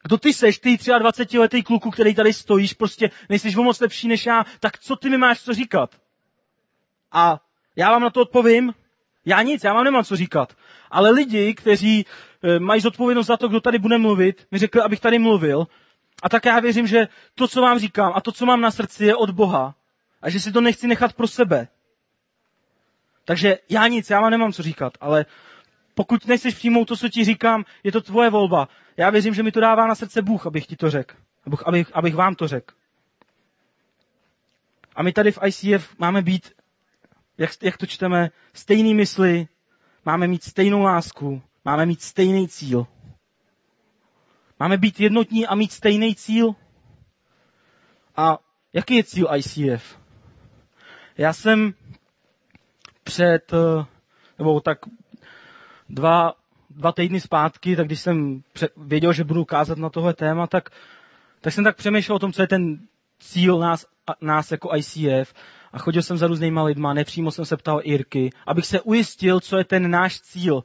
Kdo 0.03 0.19
ty 0.19 0.33
seš, 0.33 0.59
ty 0.59 0.77
23-letý 0.77 1.63
kluku, 1.63 1.91
který 1.91 2.15
tady 2.15 2.33
stojíš, 2.33 2.75
prostě 2.75 3.11
nejsi 3.29 3.57
o 3.57 3.63
moc 3.63 3.81
lepší 3.81 4.09
než 4.09 4.27
já, 4.27 4.45
tak 4.61 4.79
co 4.79 4.97
ty 4.97 5.11
mi 5.11 5.19
máš 5.19 5.43
co 5.43 5.55
říkat? 5.55 6.01
A 7.13 7.41
já 7.77 7.91
vám 7.91 8.03
na 8.03 8.11
to 8.11 8.21
odpovím, 8.21 8.75
já 9.25 9.43
nic, 9.43 9.65
já 9.65 9.73
vám 9.73 9.85
nemám 9.85 10.05
co 10.05 10.17
říkat. 10.17 10.57
Ale 10.91 11.11
lidi, 11.11 11.55
kteří 11.55 12.07
mají 12.59 12.81
zodpovědnost 12.81 13.27
za 13.27 13.37
to, 13.37 13.49
kdo 13.49 13.61
tady 13.61 13.79
bude 13.79 13.99
mluvit, 13.99 14.47
mi 14.51 14.59
řekli, 14.59 14.81
abych 14.81 15.01
tady 15.01 15.19
mluvil. 15.19 15.67
A 16.23 16.29
tak 16.29 16.45
já 16.45 16.61
věřím, 16.61 16.87
že 16.87 17.09
to, 17.35 17.49
co 17.49 17.61
vám 17.63 17.79
říkám 17.79 18.13
a 18.15 18.21
to, 18.21 18.33
co 18.33 18.47
mám 18.47 18.61
na 18.61 18.71
srdci, 18.71 19.05
je 19.05 19.17
od 19.17 19.31
Boha. 19.31 19.75
A 20.23 20.31
že 20.31 20.41
si 20.41 20.53
to 20.53 20.61
nechci 20.61 20.87
nechat 20.87 21.13
pro 21.13 21.29
sebe. 21.29 21.69
Takže 23.25 23.59
já 23.69 23.87
nic, 23.87 24.11
já 24.11 24.21
vám 24.21 24.31
nemám 24.31 24.53
co 24.53 24.63
říkat, 24.63 24.93
ale 25.01 25.27
pokud 25.95 26.27
nechceš 26.27 26.55
přijmout 26.55 26.85
to, 26.85 26.97
co 26.97 27.09
ti 27.09 27.25
říkám, 27.25 27.65
je 27.85 27.93
to 27.93 28.01
tvoje 28.01 28.31
volba. 28.31 28.69
Já 28.97 29.11
věřím, 29.11 29.35
že 29.35 29.43
mi 29.43 29.53
to 29.53 29.61
dává 29.61 29.87
na 29.87 29.95
srdce 29.95 30.23
Bůh, 30.23 30.47
abych 30.47 30.67
ti 30.67 30.77
to 30.77 30.91
řekl. 30.91 31.15
Abych, 31.47 31.67
abych, 31.67 31.91
abych 31.93 32.15
vám 32.15 32.35
to 32.35 32.49
řekl. 32.49 32.75
A 34.97 35.03
my 35.03 35.13
tady 35.13 35.33
v 35.33 35.39
ICF 35.47 35.99
máme 35.99 36.23
být 36.23 36.53
jak, 37.39 37.51
jak 37.63 37.77
to 37.77 37.87
čteme, 37.87 38.31
stejný 38.53 38.95
mysli, 38.95 39.49
máme 40.05 40.27
mít 40.27 40.43
stejnou 40.43 40.83
lásku, 40.83 41.43
máme 41.65 41.87
mít 41.87 42.03
stejný 42.03 42.49
cíl. 42.49 42.87
Máme 44.61 44.77
být 44.77 45.01
jednotní 45.01 45.47
a 45.47 45.55
mít 45.55 45.73
stejný 45.73 46.15
cíl. 46.15 46.55
A 48.17 48.39
jaký 48.73 48.97
je 48.97 49.05
cíl 49.05 49.29
ICF? 49.37 49.99
Já 51.19 51.33
jsem 51.33 51.75
před, 53.05 53.53
eh, 53.53 53.85
nebo 54.39 54.61
tak 54.61 54.79
dva, 55.89 56.35
dva 56.71 56.93
týdny 56.93 57.21
zpátky, 57.21 57.77
tak 57.77 57.87
když 57.87 58.01
jsem 58.01 58.43
věděl, 58.77 59.13
že 59.13 59.25
budu 59.25 59.45
kázat 59.45 59.79
na 59.79 59.91
tohle 59.91 60.15
téma, 60.15 60.47
tak, 60.47 60.71
tak 61.41 61.53
jsem 61.53 61.65
tak 61.65 61.77
přemýšlel 61.77 62.17
o 62.17 62.19
tom, 62.19 62.33
co 62.33 62.43
je 62.43 62.49
ten 62.49 62.79
cíl 63.19 63.59
nás, 63.59 63.87
nás 64.21 64.51
jako 64.51 64.71
ICF 64.77 65.35
a 65.73 65.79
chodil 65.79 66.03
jsem 66.03 66.19
za 66.19 66.27
různýma 66.27 66.63
lidma, 66.63 66.95
nepřímo 66.95 67.31
jsem 67.31 67.45
se 67.45 67.57
ptal 67.57 67.81
Irky, 67.83 68.31
abych 68.47 68.67
se 68.67 68.81
ujistil, 68.81 69.41
co 69.41 69.59
je 69.59 69.65
ten 69.65 69.91
náš 69.91 70.21
cíl. 70.21 70.65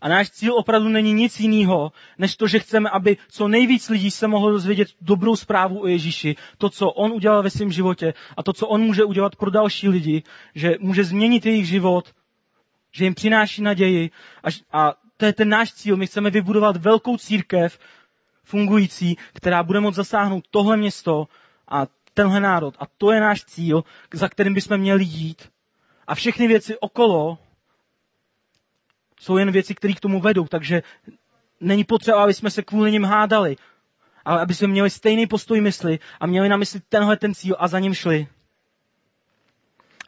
A 0.00 0.08
náš 0.08 0.30
cíl 0.30 0.54
opravdu 0.54 0.88
není 0.88 1.12
nic 1.12 1.40
jiného, 1.40 1.92
než 2.18 2.36
to, 2.36 2.46
že 2.46 2.58
chceme, 2.58 2.90
aby 2.90 3.16
co 3.30 3.48
nejvíc 3.48 3.88
lidí 3.88 4.10
se 4.10 4.28
mohlo 4.28 4.50
dozvědět 4.50 4.88
dobrou 5.00 5.36
zprávu 5.36 5.82
o 5.82 5.86
Ježíši, 5.86 6.36
to, 6.58 6.70
co 6.70 6.90
on 6.90 7.12
udělal 7.12 7.42
ve 7.42 7.50
svém 7.50 7.72
životě 7.72 8.14
a 8.36 8.42
to, 8.42 8.52
co 8.52 8.68
on 8.68 8.80
může 8.80 9.04
udělat 9.04 9.36
pro 9.36 9.50
další 9.50 9.88
lidi, 9.88 10.22
že 10.54 10.76
může 10.80 11.04
změnit 11.04 11.46
jejich 11.46 11.66
život, 11.66 12.12
že 12.92 13.04
jim 13.04 13.14
přináší 13.14 13.62
naději. 13.62 14.10
A, 14.44 14.48
a 14.80 14.94
to 15.16 15.26
je 15.26 15.32
ten 15.32 15.48
náš 15.48 15.72
cíl. 15.72 15.96
My 15.96 16.06
chceme 16.06 16.30
vybudovat 16.30 16.76
velkou 16.76 17.16
církev, 17.16 17.78
fungující, 18.44 19.16
která 19.32 19.62
bude 19.62 19.80
moct 19.80 19.94
zasáhnout 19.94 20.44
tohle 20.50 20.76
město 20.76 21.28
a 21.68 21.86
tenhle 22.14 22.40
národ. 22.40 22.74
A 22.78 22.86
to 22.98 23.12
je 23.12 23.20
náš 23.20 23.44
cíl, 23.44 23.84
za 24.14 24.28
kterým 24.28 24.54
bychom 24.54 24.78
měli 24.78 25.04
jít. 25.04 25.48
A 26.06 26.14
všechny 26.14 26.48
věci 26.48 26.78
okolo 26.78 27.38
jsou 29.20 29.36
jen 29.36 29.50
věci, 29.50 29.74
které 29.74 29.94
k 29.94 30.00
tomu 30.00 30.20
vedou, 30.20 30.46
takže 30.46 30.82
není 31.60 31.84
potřeba, 31.84 32.22
aby 32.22 32.34
jsme 32.34 32.50
se 32.50 32.62
kvůli 32.62 32.92
nim 32.92 33.04
hádali, 33.04 33.56
ale 34.24 34.40
aby 34.40 34.54
jsme 34.54 34.68
měli 34.68 34.90
stejný 34.90 35.26
postoj 35.26 35.60
mysli 35.60 35.98
a 36.20 36.26
měli 36.26 36.48
na 36.48 36.56
mysli 36.56 36.80
tenhle 36.88 37.16
ten 37.16 37.34
cíl 37.34 37.56
a 37.58 37.68
za 37.68 37.78
ním 37.78 37.94
šli. 37.94 38.28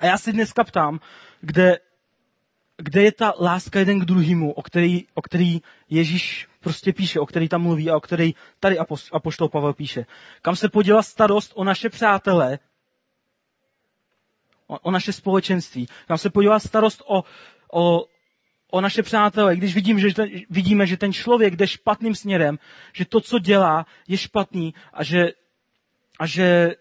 A 0.00 0.06
já 0.06 0.18
si 0.18 0.32
dneska 0.32 0.64
ptám, 0.64 1.00
kde, 1.40 1.78
kde 2.76 3.02
je 3.02 3.12
ta 3.12 3.34
láska 3.40 3.78
jeden 3.78 4.00
k 4.00 4.04
druhému, 4.04 4.52
o 4.52 4.62
který, 4.62 5.06
o 5.14 5.22
který 5.22 5.60
Ježíš 5.88 6.48
prostě 6.60 6.92
píše, 6.92 7.20
o 7.20 7.26
který 7.26 7.48
tam 7.48 7.62
mluví 7.62 7.90
a 7.90 7.96
o 7.96 8.00
který 8.00 8.34
tady 8.60 8.78
apoštol 9.12 9.48
Pavel 9.48 9.72
píše. 9.72 10.06
Kam 10.42 10.56
se 10.56 10.68
poděla 10.68 11.02
starost 11.02 11.52
o 11.54 11.64
naše 11.64 11.88
přátele, 11.88 12.58
o, 14.66 14.78
o 14.78 14.90
naše 14.90 15.12
společenství. 15.12 15.88
Kam 16.08 16.18
se 16.18 16.30
poděla 16.30 16.58
starost 16.58 17.02
o, 17.06 17.24
o, 17.72 18.04
o 18.70 18.80
naše 18.80 19.02
přátele, 19.02 19.56
když 19.56 19.74
vidím, 19.74 19.98
že 19.98 20.14
ten, 20.14 20.28
vidíme, 20.50 20.86
že 20.86 20.96
ten 20.96 21.12
člověk 21.12 21.56
jde 21.56 21.66
špatným 21.66 22.14
směrem, 22.14 22.58
že 22.92 23.04
to, 23.04 23.20
co 23.20 23.38
dělá, 23.38 23.86
je 24.08 24.16
špatný 24.16 24.74
a 24.92 25.04
že, 25.04 25.32
a 26.18 26.26
že 26.26 26.74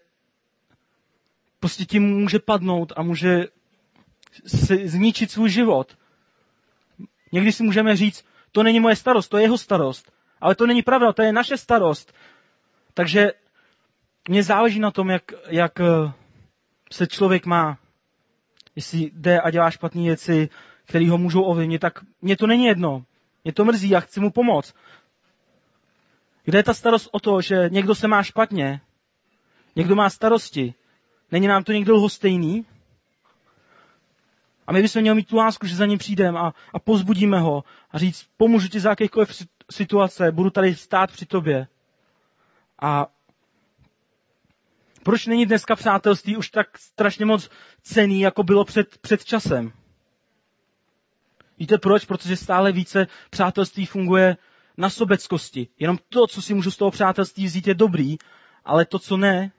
prostě 1.60 1.84
tím 1.84 2.02
může 2.02 2.38
padnout 2.38 2.92
a 2.96 3.02
může 3.02 3.44
si 4.46 4.88
zničit 4.88 5.30
svůj 5.30 5.50
život. 5.50 5.98
Někdy 7.32 7.52
si 7.52 7.62
můžeme 7.62 7.96
říct, 7.96 8.24
to 8.52 8.62
není 8.62 8.80
moje 8.80 8.96
starost, 8.96 9.28
to 9.28 9.36
je 9.36 9.42
jeho 9.44 9.58
starost. 9.58 10.12
Ale 10.40 10.54
to 10.54 10.66
není 10.66 10.82
pravda, 10.82 11.12
to 11.12 11.22
je 11.22 11.32
naše 11.32 11.56
starost. 11.56 12.12
Takže 12.94 13.32
mně 14.28 14.42
záleží 14.42 14.80
na 14.80 14.90
tom, 14.90 15.10
jak, 15.10 15.32
jak 15.48 15.80
eh, 15.80 16.12
se 16.92 17.06
člověk 17.06 17.46
má. 17.46 17.78
Jestli 18.76 19.10
jde 19.14 19.40
a 19.40 19.50
dělá 19.50 19.70
špatné 19.70 20.02
věci, 20.02 20.48
které 20.90 21.10
ho 21.10 21.18
můžou 21.18 21.42
ovlivnit, 21.42 21.80
tak 21.80 21.98
mě 22.22 22.36
to 22.36 22.46
není 22.46 22.64
jedno. 22.64 23.04
Mě 23.44 23.52
to 23.52 23.64
mrzí, 23.64 23.90
já 23.90 24.00
chci 24.00 24.20
mu 24.20 24.30
pomoct. 24.30 24.74
Kde 26.44 26.58
je 26.58 26.62
ta 26.62 26.74
starost 26.74 27.08
o 27.12 27.20
to, 27.20 27.40
že 27.40 27.68
někdo 27.72 27.94
se 27.94 28.08
má 28.08 28.22
špatně? 28.22 28.80
Někdo 29.76 29.96
má 29.96 30.10
starosti? 30.10 30.74
Není 31.30 31.46
nám 31.46 31.64
to 31.64 31.72
někdo 31.72 31.94
lhostejný? 31.94 32.66
A 34.66 34.72
my 34.72 34.82
bychom 34.82 35.02
měli 35.02 35.16
mít 35.16 35.28
tu 35.28 35.36
lásku, 35.36 35.66
že 35.66 35.76
za 35.76 35.86
ním 35.86 35.98
přijdeme 35.98 36.38
a, 36.38 36.52
a 36.74 36.78
pozbudíme 36.78 37.40
ho 37.40 37.64
a 37.90 37.98
říct, 37.98 38.26
pomůžu 38.36 38.68
ti 38.68 38.80
za 38.80 38.90
jakékoliv 38.90 39.46
situace, 39.70 40.32
budu 40.32 40.50
tady 40.50 40.74
stát 40.74 41.12
při 41.12 41.26
tobě. 41.26 41.66
A 42.82 43.06
proč 45.02 45.26
není 45.26 45.46
dneska 45.46 45.76
přátelství 45.76 46.36
už 46.36 46.50
tak 46.50 46.78
strašně 46.78 47.24
moc 47.24 47.50
cený, 47.82 48.20
jako 48.20 48.42
bylo 48.42 48.64
před, 48.64 48.98
před 48.98 49.24
časem? 49.24 49.72
Víte 51.60 51.78
proč? 51.78 52.04
Protože 52.04 52.36
stále 52.36 52.72
více 52.72 53.06
přátelství 53.30 53.86
funguje 53.86 54.36
na 54.76 54.90
sobeckosti. 54.90 55.68
Jenom 55.78 55.98
to, 56.08 56.26
co 56.26 56.42
si 56.42 56.54
můžu 56.54 56.70
z 56.70 56.76
toho 56.76 56.90
přátelství 56.90 57.44
vzít, 57.44 57.66
je 57.66 57.74
dobrý, 57.74 58.16
ale 58.64 58.84
to, 58.84 58.98
co 58.98 59.16
ne, 59.16 59.52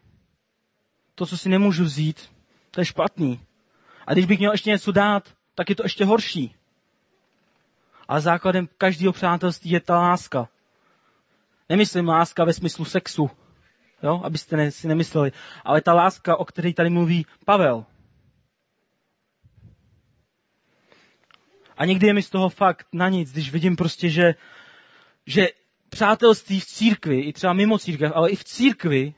to, 1.15 1.25
co 1.25 1.37
si 1.37 1.49
nemůžu 1.49 1.83
vzít, 1.83 2.31
to 2.71 2.81
je 2.81 2.85
špatný. 2.85 3.39
A 4.07 4.13
když 4.13 4.25
bych 4.25 4.39
měl 4.39 4.51
ještě 4.51 4.69
něco 4.69 4.91
dát, 4.91 5.29
tak 5.55 5.69
je 5.69 5.75
to 5.75 5.83
ještě 5.83 6.05
horší. 6.05 6.55
Ale 8.07 8.21
základem 8.21 8.69
každého 8.77 9.13
přátelství 9.13 9.71
je 9.71 9.79
ta 9.79 9.95
láska. 9.95 10.49
Nemyslím 11.69 12.07
láska 12.07 12.43
ve 12.43 12.53
smyslu 12.53 12.85
sexu, 12.85 13.29
jo, 14.03 14.21
abyste 14.23 14.71
si 14.71 14.87
nemysleli, 14.87 15.31
ale 15.65 15.81
ta 15.81 15.93
láska, 15.93 16.35
o 16.35 16.45
které 16.45 16.73
tady 16.73 16.89
mluví 16.89 17.25
Pavel. 17.45 17.85
A 21.81 21.85
někdy 21.85 22.07
je 22.07 22.13
mi 22.13 22.23
z 22.23 22.29
toho 22.29 22.49
fakt 22.49 22.87
na 22.93 23.09
nic, 23.09 23.31
když 23.31 23.51
vidím 23.51 23.75
prostě, 23.75 24.09
že, 24.09 24.35
že 25.25 25.47
přátelství 25.89 26.59
v 26.59 26.65
církvi, 26.65 27.19
i 27.19 27.33
třeba 27.33 27.53
mimo 27.53 27.79
církev, 27.79 28.11
ale 28.15 28.29
i 28.29 28.35
v 28.35 28.43
církvi, 28.43 29.13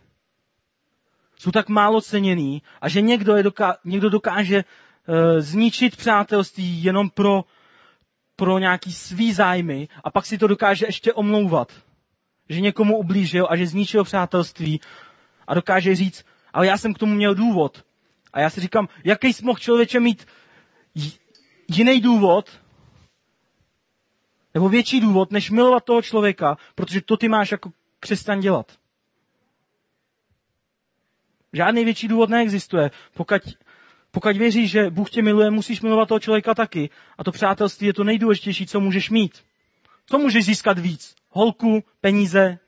jsou 1.36 1.52
tak 1.52 1.70
málo 1.70 2.02
ceněný 2.02 2.62
a 2.82 2.90
že 2.90 3.02
někdo, 3.02 3.36
je 3.36 3.44
doká, 3.44 3.78
někdo 3.86 4.10
dokáže 4.10 4.64
uh, 4.64 5.16
zničit 5.40 5.96
přátelství 5.96 6.84
jenom 6.84 7.10
pro, 7.10 7.44
pro 8.36 8.60
nějaký 8.60 8.94
svý 8.94 9.34
zájmy 9.34 9.88
a 10.04 10.12
pak 10.12 10.26
si 10.26 10.38
to 10.38 10.48
dokáže 10.48 10.86
ještě 10.86 11.14
omlouvat. 11.14 11.72
Že 12.50 12.62
někomu 12.62 12.98
ublížil 12.98 13.48
a 13.50 13.56
že 13.56 13.68
zničil 13.68 14.04
přátelství 14.04 14.82
a 15.48 15.54
dokáže 15.54 15.96
říct, 15.96 16.26
ale 16.54 16.68
já 16.68 16.78
jsem 16.78 16.94
k 16.94 16.98
tomu 16.98 17.14
měl 17.14 17.36
důvod. 17.36 17.84
A 18.34 18.40
já 18.40 18.50
si 18.50 18.62
říkám, 18.62 18.88
jaký 19.04 19.34
jsi 19.34 19.46
mohl 19.46 19.60
člověče 19.60 20.00
mít 20.00 20.26
jiný 21.68 22.02
důvod, 22.02 22.60
nebo 24.54 24.70
větší 24.70 25.00
důvod, 25.00 25.32
než 25.32 25.52
milovat 25.52 25.84
toho 25.84 26.02
člověka, 26.02 26.58
protože 26.76 27.02
to 27.02 27.18
ty 27.18 27.30
máš 27.30 27.52
jako 27.52 27.72
křesťan 28.00 28.40
dělat. 28.40 28.72
Žádný 31.54 31.86
větší 31.86 32.08
důvod 32.08 32.30
neexistuje. 32.30 32.92
Pokud, 33.14 33.42
pokud 34.12 34.38
věříš, 34.38 34.72
že 34.72 34.90
Bůh 34.90 35.10
tě 35.10 35.22
miluje, 35.22 35.52
musíš 35.52 35.82
milovat 35.82 36.08
toho 36.10 36.20
člověka 36.20 36.54
taky. 36.54 36.90
A 37.18 37.24
to 37.24 37.32
přátelství 37.32 37.88
je 37.88 37.94
to 37.94 38.04
nejdůležitější, 38.04 38.68
co 38.68 38.80
můžeš 38.80 39.10
mít. 39.10 39.44
Co 40.06 40.18
můžeš 40.18 40.46
získat 40.46 40.80
víc? 40.80 41.16
Holku, 41.30 41.84
peníze? 42.02 42.60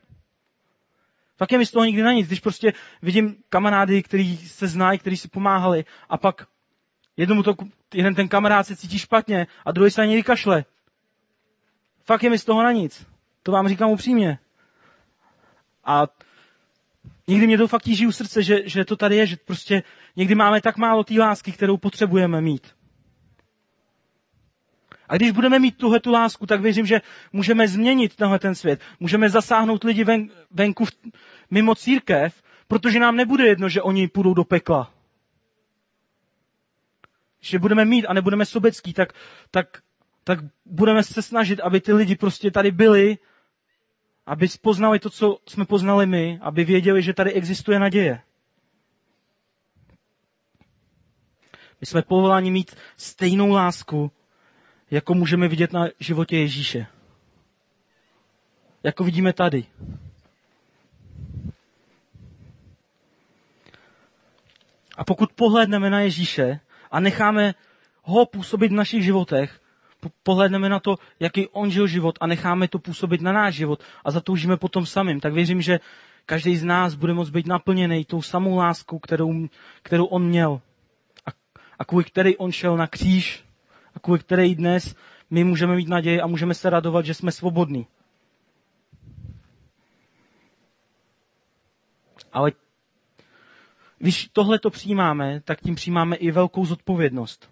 Fakt 1.37 1.51
je 1.51 1.57
mi 1.57 1.65
z 1.65 1.71
toho 1.71 1.85
nikdy 1.85 2.01
na 2.01 2.11
nic. 2.13 2.27
Když 2.27 2.39
prostě 2.39 2.73
vidím 3.01 3.35
kamarády, 3.49 4.03
který 4.03 4.37
se 4.37 4.67
znají, 4.67 4.99
který 4.99 5.17
si 5.17 5.27
pomáhali 5.27 5.85
a 6.09 6.17
pak 6.17 6.47
jednomu 7.17 7.43
to, 7.43 7.55
jeden 7.95 8.15
ten 8.15 8.27
kamarád 8.27 8.67
se 8.67 8.75
cítí 8.75 8.99
špatně 8.99 9.47
a 9.65 9.71
druhý 9.71 9.91
se 9.91 10.01
na 10.01 10.05
něj 10.05 10.15
vykašle. 10.15 10.65
Fakt 12.03 12.23
je 12.23 12.29
mi 12.29 12.39
z 12.39 12.45
toho 12.45 12.63
na 12.63 12.71
nic. 12.71 13.05
To 13.43 13.51
vám 13.51 13.67
říkám 13.67 13.89
upřímně. 13.89 14.39
A 15.83 16.07
někdy 17.27 17.47
mě 17.47 17.57
to 17.57 17.67
fakt 17.67 17.83
tíží 17.83 18.07
u 18.07 18.11
srdce, 18.11 18.43
že, 18.43 18.69
že 18.69 18.85
to 18.85 18.95
tady 18.95 19.15
je, 19.15 19.27
že 19.27 19.37
prostě 19.45 19.83
někdy 20.15 20.35
máme 20.35 20.61
tak 20.61 20.77
málo 20.77 21.03
té 21.03 21.13
lásky, 21.19 21.51
kterou 21.51 21.77
potřebujeme 21.77 22.41
mít. 22.41 22.75
A 25.09 25.15
když 25.15 25.31
budeme 25.31 25.59
mít 25.59 25.77
tuhle 25.77 25.99
tu 25.99 26.11
lásku, 26.11 26.45
tak 26.45 26.61
věřím, 26.61 26.85
že 26.85 27.01
můžeme 27.33 27.67
změnit 27.67 28.15
tenhle 28.15 28.39
ten 28.39 28.55
svět. 28.55 28.81
Můžeme 28.99 29.29
zasáhnout 29.29 29.83
lidi 29.83 30.03
ven, 30.03 30.29
venku 30.51 30.85
mimo 31.51 31.75
církev, 31.75 32.43
protože 32.67 32.99
nám 32.99 33.15
nebude 33.15 33.47
jedno, 33.47 33.69
že 33.69 33.81
oni 33.81 34.07
půjdou 34.07 34.33
do 34.33 34.43
pekla. 34.43 34.94
Že 37.45 37.59
budeme 37.59 37.85
mít 37.85 38.05
a 38.05 38.13
nebudeme 38.13 38.45
sobecký, 38.45 38.93
tak, 38.93 39.13
tak, 39.51 39.81
tak 40.23 40.39
budeme 40.65 41.03
se 41.03 41.21
snažit, 41.21 41.59
aby 41.59 41.81
ty 41.81 41.93
lidi 41.93 42.15
prostě 42.15 42.51
tady 42.51 42.71
byli 42.71 43.17
aby 44.25 44.47
poznali 44.61 44.99
to, 44.99 45.09
co 45.09 45.37
jsme 45.49 45.65
poznali 45.65 46.05
my, 46.05 46.39
aby 46.41 46.63
věděli, 46.65 47.03
že 47.03 47.13
tady 47.13 47.33
existuje 47.33 47.79
naděje. 47.79 48.21
My 51.81 51.87
jsme 51.87 52.01
povoláni 52.01 52.51
mít 52.51 52.75
stejnou 52.97 53.49
lásku, 53.49 54.11
jako 54.91 55.13
můžeme 55.13 55.47
vidět 55.47 55.73
na 55.73 55.87
životě 55.99 56.37
Ježíše. 56.37 56.87
Jako 58.83 59.03
vidíme 59.03 59.33
tady. 59.33 59.65
A 64.97 65.03
pokud 65.03 65.33
pohledneme 65.33 65.89
na 65.89 65.99
Ježíše 65.99 66.59
a 66.95 66.99
necháme 66.99 67.53
ho 68.03 68.25
působit 68.25 68.71
v 68.71 68.75
našich 68.75 69.03
životech, 69.03 69.59
pohledneme 70.23 70.69
na 70.69 70.79
to, 70.79 70.95
jaký 71.19 71.47
on 71.47 71.71
žil 71.71 71.87
život 71.87 72.17
a 72.21 72.27
necháme 72.27 72.67
to 72.67 72.79
působit 72.79 73.21
na 73.21 73.31
náš 73.31 73.55
život 73.55 73.83
a 74.05 74.11
zatoužíme 74.11 74.57
potom 74.57 74.85
samým, 74.85 75.19
tak 75.19 75.33
věřím, 75.33 75.61
že 75.61 75.79
každý 76.25 76.57
z 76.57 76.63
nás 76.63 76.95
bude 76.95 77.13
moct 77.13 77.29
být 77.29 77.47
naplněný 77.47 78.05
tou 78.05 78.21
samou 78.21 78.55
láskou, 78.55 78.99
kterou, 78.99 79.47
kterou 79.83 80.05
on 80.05 80.23
měl. 80.23 80.61
A, 81.25 81.29
a 81.79 81.85
kvůli 81.85 82.03
který 82.03 82.37
on 82.37 82.51
šel 82.51 82.77
na 82.77 82.87
kříž 82.87 83.43
a 83.95 83.99
kvůli 83.99 84.19
který 84.19 84.55
dnes 84.55 84.95
my 85.29 85.43
můžeme 85.43 85.75
mít 85.75 85.87
naději 85.87 86.21
a 86.21 86.27
můžeme 86.27 86.53
se 86.53 86.69
radovat, 86.69 87.05
že 87.05 87.13
jsme 87.13 87.31
svobodní. 87.31 87.87
Ale 92.33 92.51
když 93.97 94.29
tohle 94.33 94.59
to 94.59 94.69
přijímáme, 94.69 95.41
tak 95.41 95.61
tím 95.61 95.75
přijímáme 95.75 96.15
i 96.15 96.31
velkou 96.31 96.65
zodpovědnost. 96.65 97.49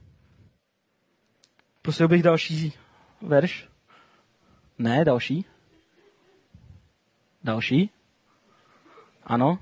Prosil 1.81 2.07
bych 2.07 2.23
další 2.23 2.73
verš. 3.21 3.67
Ne, 4.79 5.05
další. 5.05 5.45
Další. 7.43 7.89
Ano. 9.23 9.59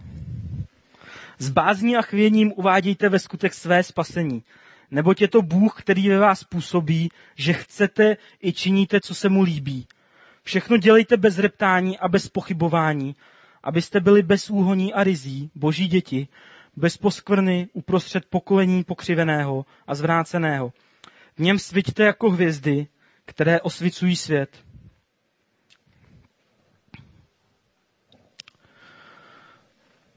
S 1.38 1.50
bázní 1.50 1.98
a 1.98 2.02
chvěním 2.02 2.54
uvádějte 2.56 3.10
ve 3.10 3.20
skutek 3.20 3.54
své 3.54 3.84
spasení. 3.84 4.44
Neboť 4.92 5.22
je 5.22 5.28
to 5.28 5.42
Bůh, 5.42 5.82
který 5.82 6.10
ve 6.10 6.18
vás 6.20 6.44
působí, 6.44 7.10
že 7.36 7.54
chcete 7.54 8.18
i 8.44 8.54
činíte, 8.54 9.02
co 9.02 9.16
se 9.16 9.30
mu 9.30 9.42
líbí. 9.42 9.88
Všechno 10.44 10.78
dělejte 10.78 11.18
bez 11.18 11.40
reptání 11.40 12.00
a 12.00 12.08
bez 12.08 12.28
pochybování, 12.28 13.16
abyste 13.64 14.00
byli 14.00 14.24
bez 14.24 14.50
úhoní 14.50 14.94
a 14.94 15.04
rizí, 15.04 15.52
boží 15.56 15.88
děti, 15.88 16.28
bez 16.76 16.98
poskvrny 16.98 17.70
uprostřed 17.74 18.26
pokolení 18.26 18.84
pokřiveného 18.84 19.66
a 19.88 19.96
zvráceného, 19.96 20.74
v 21.36 21.40
něm 21.40 21.60
sviťte 21.60 22.04
jako 22.04 22.30
hvězdy, 22.30 22.88
které 23.26 23.62
osvicují 23.62 24.16
svět. 24.16 24.66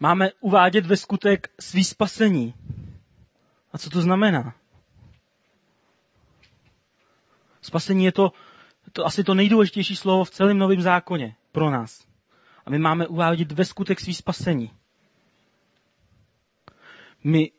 Máme 0.01 0.31
uvádět 0.41 0.87
ve 0.87 0.97
skutek 0.97 1.51
svý 1.61 1.85
spasení. 1.85 2.55
A 3.73 3.79
co 3.79 3.91
to 3.91 4.01
znamená? 4.01 4.55
Spasení 7.63 8.05
je 8.05 8.13
to, 8.13 8.33
to 8.93 9.07
asi 9.07 9.25
to 9.25 9.35
nejdůležitější 9.35 9.97
slovo 9.97 10.25
v 10.25 10.31
celém 10.31 10.59
novém 10.59 10.81
zákoně 10.81 11.37
pro 11.53 11.71
nás. 11.71 12.07
A 12.67 12.71
my 12.71 12.79
máme 12.79 13.07
uvádět 13.07 13.53
ve 13.53 13.65
skutek 13.65 14.01
svý 14.01 14.15
spasení. 14.15 14.71
My 17.25 17.51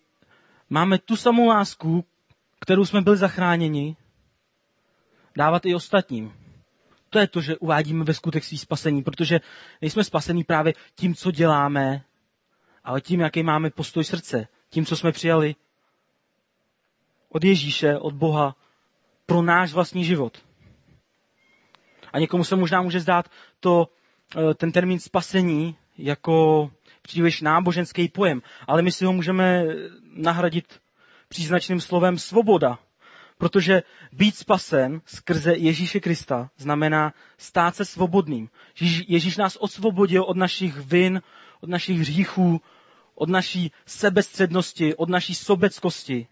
máme 0.70 0.97
tu 0.97 1.16
samou 1.16 1.47
lásku, 1.47 2.05
kterou 2.59 2.86
jsme 2.86 3.01
byli 3.01 3.18
zachráněni, 3.18 3.95
dávat 5.38 5.66
i 5.66 5.76
ostatním. 5.76 6.34
To 7.09 7.20
je 7.20 7.28
to, 7.28 7.41
že 7.41 7.57
uvádíme 7.57 8.03
ve 8.03 8.13
skutek 8.13 8.43
svý 8.43 8.57
spasení, 8.57 9.03
protože 9.03 9.39
nejsme 9.82 10.03
spasení 10.03 10.43
právě 10.43 10.74
tím, 10.95 11.16
co 11.16 11.32
děláme, 11.32 12.03
ale 12.84 13.01
tím, 13.01 13.20
jaký 13.20 13.43
máme 13.43 13.70
postoj 13.70 14.03
srdce, 14.03 14.47
tím, 14.70 14.86
co 14.86 14.97
jsme 14.97 15.11
přijali 15.11 15.55
od 17.30 17.43
Ježíše, 17.43 17.97
od 17.97 18.13
Boha, 18.13 18.55
pro 19.26 19.41
náš 19.41 19.74
vlastní 19.74 20.05
život. 20.05 20.45
A 22.13 22.20
někomu 22.20 22.43
se 22.43 22.55
možná 22.55 22.82
může 22.82 22.99
zdát 22.99 23.30
to, 23.59 23.88
eh, 24.36 24.53
ten 24.53 24.72
termín 24.72 24.99
spasení 24.99 25.78
jako 25.97 26.72
příliš 27.06 27.41
náboženský 27.41 28.08
pojem, 28.08 28.41
ale 28.68 28.82
my 28.82 28.91
si 28.91 29.06
ho 29.06 29.14
můžeme 29.14 29.64
nahradit 30.03 30.82
příznačným 31.28 31.82
slovem 31.82 32.18
svoboda. 32.18 32.80
Protože 33.38 33.84
být 34.12 34.36
spasen 34.36 35.01
skrze 35.06 35.53
Ježíše 35.53 35.99
Krista 35.99 36.49
znamená 36.58 37.14
stát 37.38 37.76
se 37.76 37.86
svobodným. 37.86 38.49
Ježíš 39.08 39.38
nás 39.38 39.58
osvobodil 39.60 40.24
od 40.24 40.38
našich 40.38 40.78
vin, 40.78 41.22
od 41.62 41.70
našich 41.70 41.99
hříchů, 41.99 42.62
od 43.16 43.30
naší 43.30 43.72
sebestřednosti, 43.86 44.95
od 44.95 45.10
naší 45.10 45.36
sobeckosti. 45.36 46.28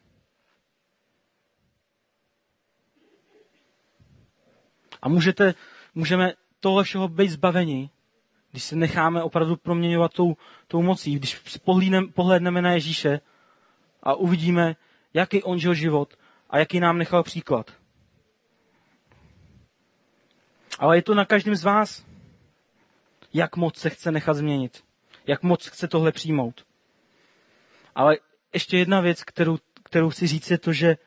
A 5.01 5.09
můžete, 5.09 5.53
můžeme 5.95 6.33
tohle 6.59 6.83
všeho 6.83 7.07
být 7.07 7.29
zbaveni, 7.29 7.89
když 8.53 8.63
se 8.63 8.75
necháme 8.75 9.23
opravdu 9.23 9.55
proměňovat 9.55 10.13
tou, 10.13 10.35
tou 10.67 10.81
mocí, 10.81 11.15
když 11.15 11.41
pohledneme 12.13 12.61
na 12.61 12.71
Ježíše 12.71 13.19
a 14.03 14.13
uvidíme, 14.15 14.75
jaký 15.13 15.43
on 15.43 15.59
žil 15.59 15.73
život 15.73 16.13
a 16.49 16.57
jaký 16.57 16.79
nám 16.79 16.97
nechal 16.97 17.23
příklad. 17.23 17.71
Ale 20.79 20.97
je 20.97 21.01
to 21.01 21.15
na 21.15 21.25
každém 21.25 21.55
z 21.55 21.63
vás, 21.63 22.05
jak 23.33 23.55
moc 23.57 23.77
se 23.77 23.89
chce 23.89 24.11
nechat 24.11 24.33
změnit, 24.33 24.83
jak 25.27 25.43
moc 25.43 25.67
chce 25.67 25.87
tohle 25.87 26.11
přijmout. 26.11 26.65
Ale 27.95 28.17
ještě 28.53 28.77
jedna 28.77 29.01
věc, 29.01 29.23
kterou, 29.23 29.57
kterou 29.83 30.09
chci 30.09 30.27
říct, 30.27 30.51
je 30.51 30.57
to, 30.57 30.73
že 30.73 30.97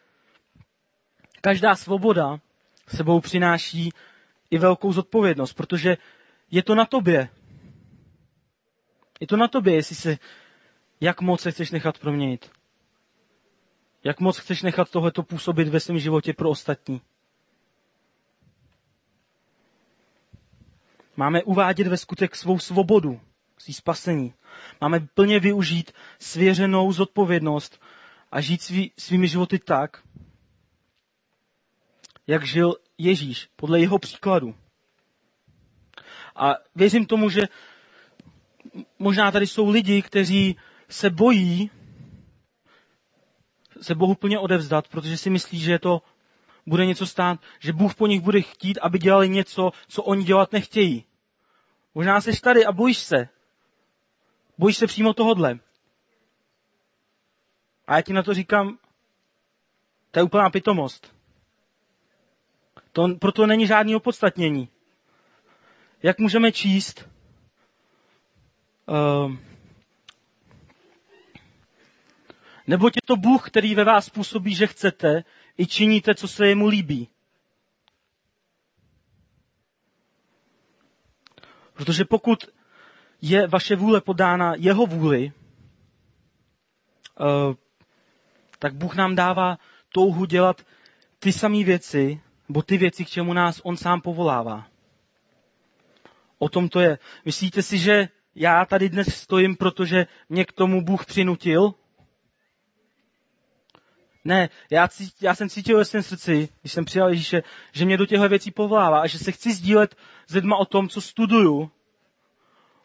každá 1.40 1.74
svoboda 1.76 2.40
sebou 2.88 3.20
přináší 3.20 3.92
i 4.50 4.58
velkou 4.58 4.92
zodpovědnost, 4.92 5.52
protože 5.52 5.96
je 6.50 6.62
to 6.62 6.74
na 6.74 6.84
tobě. 6.84 7.28
Je 9.20 9.26
to 9.26 9.36
na 9.36 9.48
tobě, 9.48 9.74
jestli 9.74 9.96
se, 9.96 10.18
jak 11.00 11.20
moc 11.20 11.40
se 11.40 11.50
chceš 11.50 11.70
nechat 11.70 11.98
proměnit. 11.98 12.50
Jak 14.04 14.20
moc 14.20 14.38
chceš 14.38 14.62
nechat 14.62 14.90
tohleto 14.90 15.22
působit 15.22 15.68
ve 15.68 15.80
svém 15.80 15.98
životě 15.98 16.32
pro 16.32 16.50
ostatní. 16.50 17.00
Máme 21.16 21.42
uvádět 21.42 21.86
ve 21.86 21.96
skutek 21.96 22.36
svou 22.36 22.58
svobodu, 22.58 23.20
svý 23.58 23.74
spasení. 23.74 24.34
Máme 24.80 25.00
plně 25.00 25.40
využít 25.40 25.92
svěřenou 26.18 26.92
zodpovědnost 26.92 27.82
a 28.32 28.40
žít 28.40 28.62
svý, 28.62 28.92
svými 28.98 29.28
životy 29.28 29.58
tak, 29.58 30.02
jak 32.26 32.46
žil 32.46 32.74
Ježíš, 32.98 33.48
podle 33.56 33.80
jeho 33.80 33.98
příkladu. 33.98 34.54
A 36.36 36.54
věřím 36.74 37.06
tomu, 37.06 37.30
že 37.30 37.42
možná 38.98 39.30
tady 39.30 39.46
jsou 39.46 39.70
lidi, 39.70 40.02
kteří 40.02 40.56
se 40.88 41.10
bojí 41.10 41.70
se 43.80 43.94
Bohu 43.94 44.14
plně 44.14 44.38
odevzdat, 44.38 44.88
protože 44.88 45.16
si 45.16 45.30
myslí, 45.30 45.58
že 45.60 45.78
to 45.78 46.02
bude 46.66 46.86
něco 46.86 47.06
stát, 47.06 47.40
že 47.58 47.72
Bůh 47.72 47.94
po 47.94 48.06
nich 48.06 48.20
bude 48.20 48.40
chtít, 48.42 48.78
aby 48.82 48.98
dělali 48.98 49.28
něco, 49.28 49.70
co 49.88 50.02
oni 50.02 50.24
dělat 50.24 50.52
nechtějí. 50.52 51.04
Možná 51.94 52.20
jsi 52.20 52.40
tady 52.40 52.66
a 52.66 52.72
bojíš 52.72 52.98
se. 52.98 53.28
Bojíš 54.58 54.76
se 54.76 54.86
přímo 54.86 55.14
tohodle. 55.14 55.58
A 57.86 57.96
já 57.96 58.02
ti 58.02 58.12
na 58.12 58.22
to 58.22 58.34
říkám, 58.34 58.78
to 60.10 60.18
je 60.18 60.22
úplná 60.24 60.50
pitomost. 60.50 61.14
To, 62.92 63.08
proto 63.20 63.46
není 63.46 63.66
žádný 63.66 63.96
opodstatnění. 63.96 64.68
Jak 66.06 66.18
můžeme 66.18 66.52
číst? 66.52 67.08
Uh, 68.86 69.36
Nebo 72.66 72.86
je 72.86 73.02
to 73.04 73.16
Bůh, 73.16 73.50
který 73.50 73.74
ve 73.74 73.84
vás 73.84 74.10
působí, 74.10 74.54
že 74.54 74.66
chcete 74.66 75.24
i 75.58 75.66
činíte, 75.66 76.14
co 76.14 76.28
se 76.28 76.46
jemu 76.46 76.66
líbí. 76.66 77.08
Protože 81.72 82.04
pokud 82.04 82.44
je 83.22 83.46
vaše 83.46 83.76
vůle 83.76 84.00
podána 84.00 84.54
jeho 84.56 84.86
vůli, 84.86 85.32
uh, 87.20 87.54
tak 88.58 88.74
Bůh 88.74 88.94
nám 88.94 89.14
dává 89.14 89.58
touhu 89.92 90.24
dělat 90.24 90.66
ty 91.18 91.32
samé 91.32 91.64
věci, 91.64 92.20
nebo 92.48 92.62
ty 92.62 92.78
věci, 92.78 93.04
k 93.04 93.08
čemu 93.08 93.32
nás 93.32 93.60
On 93.64 93.76
sám 93.76 94.00
povolává. 94.00 94.75
O 96.38 96.48
tom 96.48 96.68
to 96.68 96.80
je. 96.80 96.98
Myslíte 97.24 97.62
si, 97.62 97.78
že 97.78 98.08
já 98.34 98.64
tady 98.64 98.88
dnes 98.88 99.06
stojím, 99.16 99.56
protože 99.56 100.06
mě 100.28 100.44
k 100.44 100.52
tomu 100.52 100.84
Bůh 100.84 101.06
přinutil? 101.06 101.74
Ne, 104.24 104.48
já, 104.70 104.88
cít, 104.88 105.14
já 105.20 105.34
jsem 105.34 105.48
cítil 105.48 105.78
ve 105.78 105.84
svém 105.84 106.02
srdci, 106.02 106.48
když 106.60 106.72
jsem 106.72 106.84
přijal 106.84 107.08
Ježíše, 107.08 107.42
že 107.72 107.84
mě 107.84 107.96
do 107.96 108.06
těchto 108.06 108.28
věcí 108.28 108.50
povolává 108.50 109.00
a 109.00 109.06
že 109.06 109.18
se 109.18 109.32
chci 109.32 109.52
sdílet 109.52 109.96
s 110.26 110.34
lidma 110.34 110.56
o 110.56 110.64
tom, 110.64 110.88
co 110.88 111.00
studuju, 111.00 111.70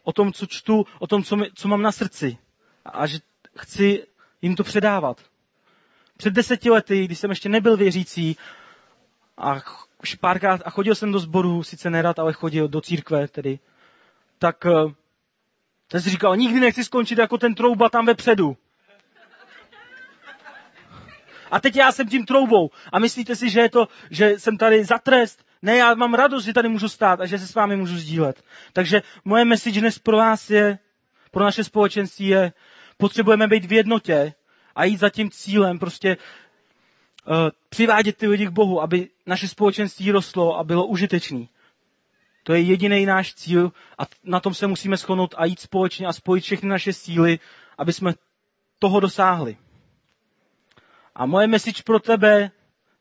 o 0.02 0.12
tom, 0.12 0.32
co 0.32 0.46
čtu, 0.46 0.86
o 0.98 1.06
tom, 1.06 1.24
co, 1.24 1.36
mi, 1.36 1.46
co 1.54 1.68
mám 1.68 1.82
na 1.82 1.92
srdci. 1.92 2.38
A, 2.84 2.90
a 2.90 3.06
že 3.06 3.18
chci 3.58 4.06
jim 4.42 4.56
to 4.56 4.64
předávat. 4.64 5.20
Před 6.16 6.34
deseti 6.34 6.70
lety, 6.70 7.04
když 7.04 7.18
jsem 7.18 7.30
ještě 7.30 7.48
nebyl 7.48 7.76
věřící 7.76 8.36
a 9.36 9.60
párkrát, 10.20 10.60
a 10.64 10.70
chodil 10.70 10.94
jsem 10.94 11.12
do 11.12 11.18
sboru, 11.18 11.62
sice 11.62 11.90
nerad, 11.90 12.18
ale 12.18 12.32
chodil 12.32 12.68
do 12.68 12.80
církve 12.80 13.28
tedy, 13.28 13.58
tak 14.38 14.64
jsem 15.90 16.00
si 16.00 16.10
říkal, 16.10 16.36
nikdy 16.36 16.60
nechci 16.60 16.84
skončit 16.84 17.18
jako 17.18 17.38
ten 17.38 17.54
trouba 17.54 17.88
tam 17.88 18.06
vepředu. 18.06 18.56
A 21.50 21.60
teď 21.60 21.76
já 21.76 21.92
jsem 21.92 22.08
tím 22.08 22.26
troubou. 22.26 22.70
A 22.92 22.98
myslíte 22.98 23.36
si, 23.36 23.50
že, 23.50 23.60
je 23.60 23.70
to, 23.70 23.88
že 24.10 24.38
jsem 24.38 24.58
tady 24.58 24.84
za 24.84 24.98
trest? 24.98 25.44
Ne, 25.62 25.76
já 25.76 25.94
mám 25.94 26.14
radost, 26.14 26.44
že 26.44 26.52
tady 26.52 26.68
můžu 26.68 26.88
stát 26.88 27.20
a 27.20 27.26
že 27.26 27.38
se 27.38 27.46
s 27.46 27.54
vámi 27.54 27.76
můžu 27.76 27.96
sdílet. 27.96 28.44
Takže 28.72 29.02
moje 29.24 29.44
message 29.44 29.80
dnes 29.80 29.98
pro 29.98 30.16
vás 30.16 30.50
je, 30.50 30.78
pro 31.30 31.44
naše 31.44 31.64
společenství 31.64 32.26
je, 32.26 32.52
potřebujeme 32.96 33.48
být 33.48 33.64
v 33.64 33.72
jednotě 33.72 34.34
a 34.74 34.84
jít 34.84 34.96
za 34.96 35.10
tím 35.10 35.30
cílem, 35.30 35.78
prostě 35.78 36.16
uh, 37.26 37.36
přivádět 37.68 38.16
ty 38.16 38.26
lidi 38.26 38.46
k 38.46 38.50
Bohu, 38.50 38.82
aby 38.82 39.08
naše 39.26 39.48
společenství 39.48 40.10
rostlo 40.10 40.58
a 40.58 40.64
bylo 40.64 40.86
užitečný. 40.86 41.48
To 42.42 42.52
je 42.52 42.60
jediný 42.60 43.06
náš 43.06 43.34
cíl 43.34 43.72
a 43.98 44.02
na 44.24 44.40
tom 44.40 44.54
se 44.54 44.66
musíme 44.66 44.96
shodnout 44.96 45.34
a 45.38 45.44
jít 45.44 45.60
společně 45.60 46.06
a 46.06 46.12
spojit 46.12 46.40
všechny 46.40 46.68
naše 46.68 46.92
síly, 46.92 47.38
aby 47.78 47.92
jsme 47.92 48.14
toho 48.78 49.00
dosáhli. 49.00 49.56
A 51.14 51.26
moje 51.26 51.46
message 51.46 51.82
pro 51.82 52.00
tebe 52.00 52.50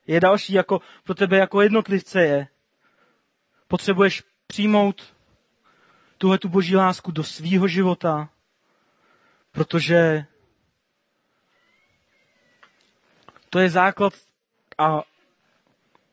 je 0.08 0.20
další, 0.20 0.54
jako 0.54 0.82
pro 1.04 1.16
tebe 1.16 1.38
jako 1.38 1.62
jednotlivce 1.62 2.22
je. 2.22 2.48
Potřebuješ 3.68 4.24
přijmout 4.48 5.14
tuhle 6.18 6.38
tu 6.38 6.50
boží 6.50 6.76
lásku 6.76 7.12
do 7.12 7.24
svýho 7.24 7.68
života, 7.68 8.30
protože 9.52 10.26
to 13.50 13.60
je 13.60 13.70
základ 13.70 14.14
a 14.78 15.02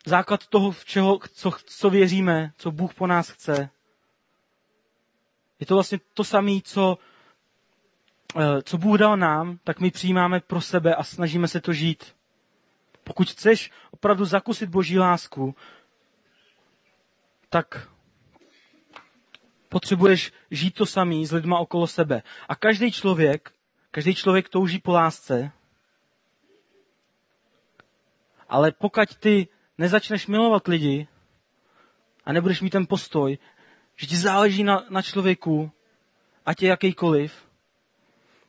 základ 0.09 0.47
toho, 0.47 0.71
v 0.71 0.85
čeho, 0.85 1.19
co, 1.33 1.51
co 1.67 1.91
věříme, 1.91 2.53
co 2.57 2.71
Bůh 2.71 2.95
po 2.95 3.07
nás 3.07 3.31
chce. 3.31 3.71
Je 5.61 5.67
to 5.67 5.75
vlastně 5.75 5.99
to 6.15 6.25
samé, 6.25 6.53
co 6.65 6.99
Eh, 8.37 8.63
co 8.63 8.79
Bůh 8.79 8.99
dal 8.99 9.17
nám, 9.17 9.59
tak 9.65 9.81
my 9.81 9.91
přijímáme 9.91 10.41
pro 10.41 10.61
sebe 10.61 10.95
a 10.95 11.03
snažíme 11.05 11.49
se 11.49 11.61
to 11.61 11.73
žít. 11.73 12.17
Pokud 13.05 13.31
chceš 13.31 13.71
opravdu 13.91 14.25
zakusit 14.25 14.69
Boží 14.71 14.99
lásku, 14.99 15.55
tak 17.49 17.89
potřebuješ 19.69 20.33
žít 20.51 20.75
to 20.75 20.87
samý 20.87 21.27
s 21.27 21.33
lidma 21.33 21.59
okolo 21.59 21.87
sebe. 21.87 22.23
A 22.49 22.55
každý 22.57 22.93
člověk, 22.93 23.53
každý 23.91 24.15
člověk 24.15 24.49
touží 24.49 24.79
po 24.79 24.93
lásce, 24.93 25.51
ale 28.49 28.73
pokud 28.73 29.17
ty 29.21 29.49
nezačneš 29.79 30.27
milovat 30.27 30.69
lidi 30.69 31.07
a 32.25 32.33
nebudeš 32.33 32.61
mít 32.61 32.71
ten 32.71 32.87
postoj, 32.87 33.39
že 33.97 34.07
ti 34.07 34.17
záleží 34.17 34.65
na, 34.65 34.85
na 34.91 35.03
člověku, 35.03 35.71
ať 36.47 36.63
je 36.63 36.69
jakýkoliv, 36.69 37.49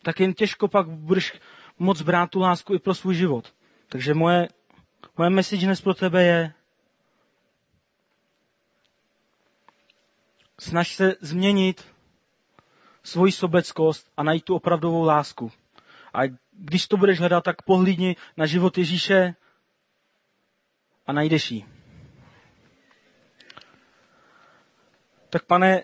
tak 0.04 0.20
jen 0.20 0.34
těžko 0.34 0.68
pak 0.68 0.88
budeš 0.90 1.40
moc 1.80 2.02
brát 2.02 2.30
tu 2.30 2.40
lásku 2.40 2.74
i 2.74 2.80
pro 2.80 2.94
svůj 2.94 3.16
život. 3.16 3.54
Takže 3.88 4.14
moje, 4.14 4.48
moje 5.18 5.30
message 5.30 5.66
dnes 5.66 5.82
pro 5.82 5.94
tebe 5.94 6.24
je, 6.24 6.54
snaž 10.60 10.96
se 10.96 11.16
změnit 11.22 11.86
svoji 13.04 13.32
sobeckost 13.32 14.12
a 14.18 14.24
najít 14.24 14.46
tu 14.46 14.56
opravdovou 14.56 15.04
lásku. 15.04 15.52
A 16.14 16.20
když 16.52 16.88
to 16.88 16.98
budeš 16.98 17.20
hledat, 17.20 17.44
tak 17.44 17.62
pohlídni 17.62 18.16
na 18.38 18.46
život 18.46 18.78
Ježíše 18.78 19.36
a 21.10 21.12
najdeš 21.12 21.52
ji. 21.52 21.66
Tak 25.30 25.46
pane, 25.46 25.84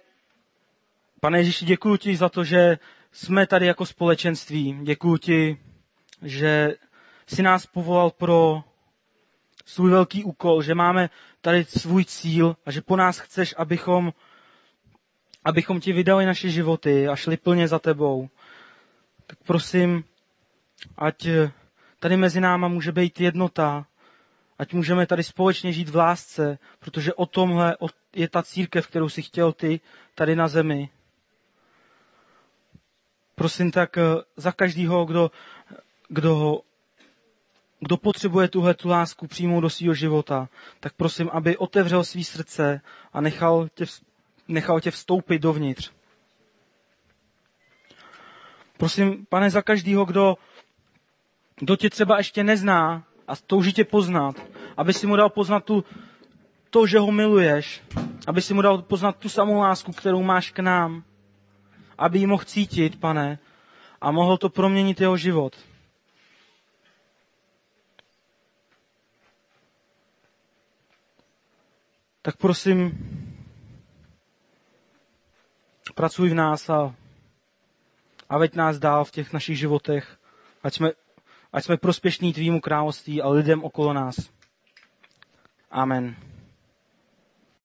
pane 1.19 1.37
Ježíši, 1.39 1.65
děkuji 1.65 1.97
ti 1.97 2.15
za 2.15 2.29
to, 2.29 2.43
že 2.43 2.77
jsme 3.11 3.47
tady 3.47 3.65
jako 3.65 3.85
společenství. 3.85 4.79
Děkuji 4.83 5.17
ti, 5.17 5.57
že 6.21 6.75
jsi 7.27 7.43
nás 7.43 7.65
povolal 7.65 8.09
pro 8.11 8.63
svůj 9.65 9.91
velký 9.91 10.23
úkol, 10.23 10.61
že 10.61 10.75
máme 10.75 11.09
tady 11.41 11.65
svůj 11.65 12.05
cíl 12.05 12.55
a 12.65 12.71
že 12.71 12.81
po 12.81 12.95
nás 12.95 13.19
chceš, 13.19 13.55
abychom, 13.57 14.13
abychom 15.43 15.79
ti 15.79 15.93
vydali 15.93 16.25
naše 16.25 16.49
životy 16.49 17.07
a 17.07 17.15
šli 17.15 17.37
plně 17.37 17.67
za 17.67 17.79
tebou. 17.79 18.29
Tak 19.27 19.39
prosím, 19.45 20.03
ať 20.97 21.27
tady 21.99 22.17
mezi 22.17 22.41
náma 22.41 22.67
může 22.67 22.91
být 22.91 23.21
jednota, 23.21 23.85
ať 24.59 24.73
můžeme 24.73 25.05
tady 25.05 25.23
společně 25.23 25.73
žít 25.73 25.89
v 25.89 25.95
lásce, 25.95 26.57
protože 26.79 27.13
o 27.13 27.25
tomhle 27.25 27.77
je 28.15 28.29
ta 28.29 28.43
církev, 28.43 28.87
kterou 28.87 29.09
si 29.09 29.21
chtěl 29.21 29.53
ty 29.53 29.79
tady 30.15 30.35
na 30.35 30.47
zemi. 30.47 30.89
Prosím 33.35 33.71
tak 33.71 33.97
eh, 33.97 34.03
za 34.37 34.51
každého, 34.51 35.05
kdo, 35.05 35.31
kdo, 36.07 36.61
kdo 37.79 37.97
potřebuje 37.97 38.47
tuhle 38.47 38.73
tu 38.73 38.89
lásku 38.89 39.27
přijmout 39.27 39.61
do 39.61 39.69
svého 39.69 39.93
života, 39.93 40.49
tak 40.79 40.93
prosím, 40.93 41.29
aby 41.33 41.57
otevřel 41.57 42.03
svý 42.03 42.23
srdce 42.23 42.81
a 43.13 43.21
nechal 43.21 43.67
tě, 43.73 43.85
nechal 44.47 44.79
tě 44.79 44.91
vstoupit 44.91 45.39
dovnitř. 45.39 45.91
Prosím, 48.77 49.25
pane, 49.25 49.49
za 49.49 49.61
každého, 49.61 50.05
kdo, 50.05 50.35
kdo 51.55 51.75
tě 51.75 51.89
třeba 51.89 52.17
ještě 52.17 52.43
nezná 52.43 53.03
a 53.27 53.35
touží 53.35 53.73
tě 53.73 53.83
poznat, 53.83 54.35
aby 54.77 54.93
si 54.93 55.07
mu 55.07 55.15
dal 55.15 55.29
poznat 55.29 55.63
tu, 55.65 55.83
to, 56.69 56.87
že 56.87 56.99
ho 56.99 57.11
miluješ, 57.11 57.81
aby 58.27 58.41
si 58.41 58.53
mu 58.53 58.61
dal 58.61 58.81
poznat 58.81 59.17
tu 59.17 59.29
samou 59.29 59.59
lásku, 59.59 59.91
kterou 59.91 60.23
máš 60.23 60.51
k 60.51 60.59
nám, 60.59 61.03
aby 61.97 62.19
ji 62.19 62.27
mohl 62.27 62.43
cítit, 62.43 62.99
pane, 62.99 63.39
a 64.01 64.11
mohl 64.11 64.37
to 64.37 64.49
proměnit 64.49 65.01
jeho 65.01 65.17
život. 65.17 65.55
Tak 72.21 72.37
prosím, 72.37 72.97
pracuj 75.95 76.29
v 76.29 76.33
nás 76.33 76.69
a, 76.69 76.95
a 78.29 78.37
veď 78.37 78.55
nás 78.55 78.79
dál 78.79 79.05
v 79.05 79.11
těch 79.11 79.33
našich 79.33 79.57
životech, 79.59 80.17
ať 80.63 80.73
jsme, 80.73 80.91
ať 81.55 81.63
jsme 81.63 81.77
prospěšní 81.77 82.33
tvýmu 82.33 82.61
království 82.61 83.21
a 83.21 83.29
lidem 83.29 83.63
okolo 83.63 83.93
nás. 83.93 84.15
Amen. 85.71 86.15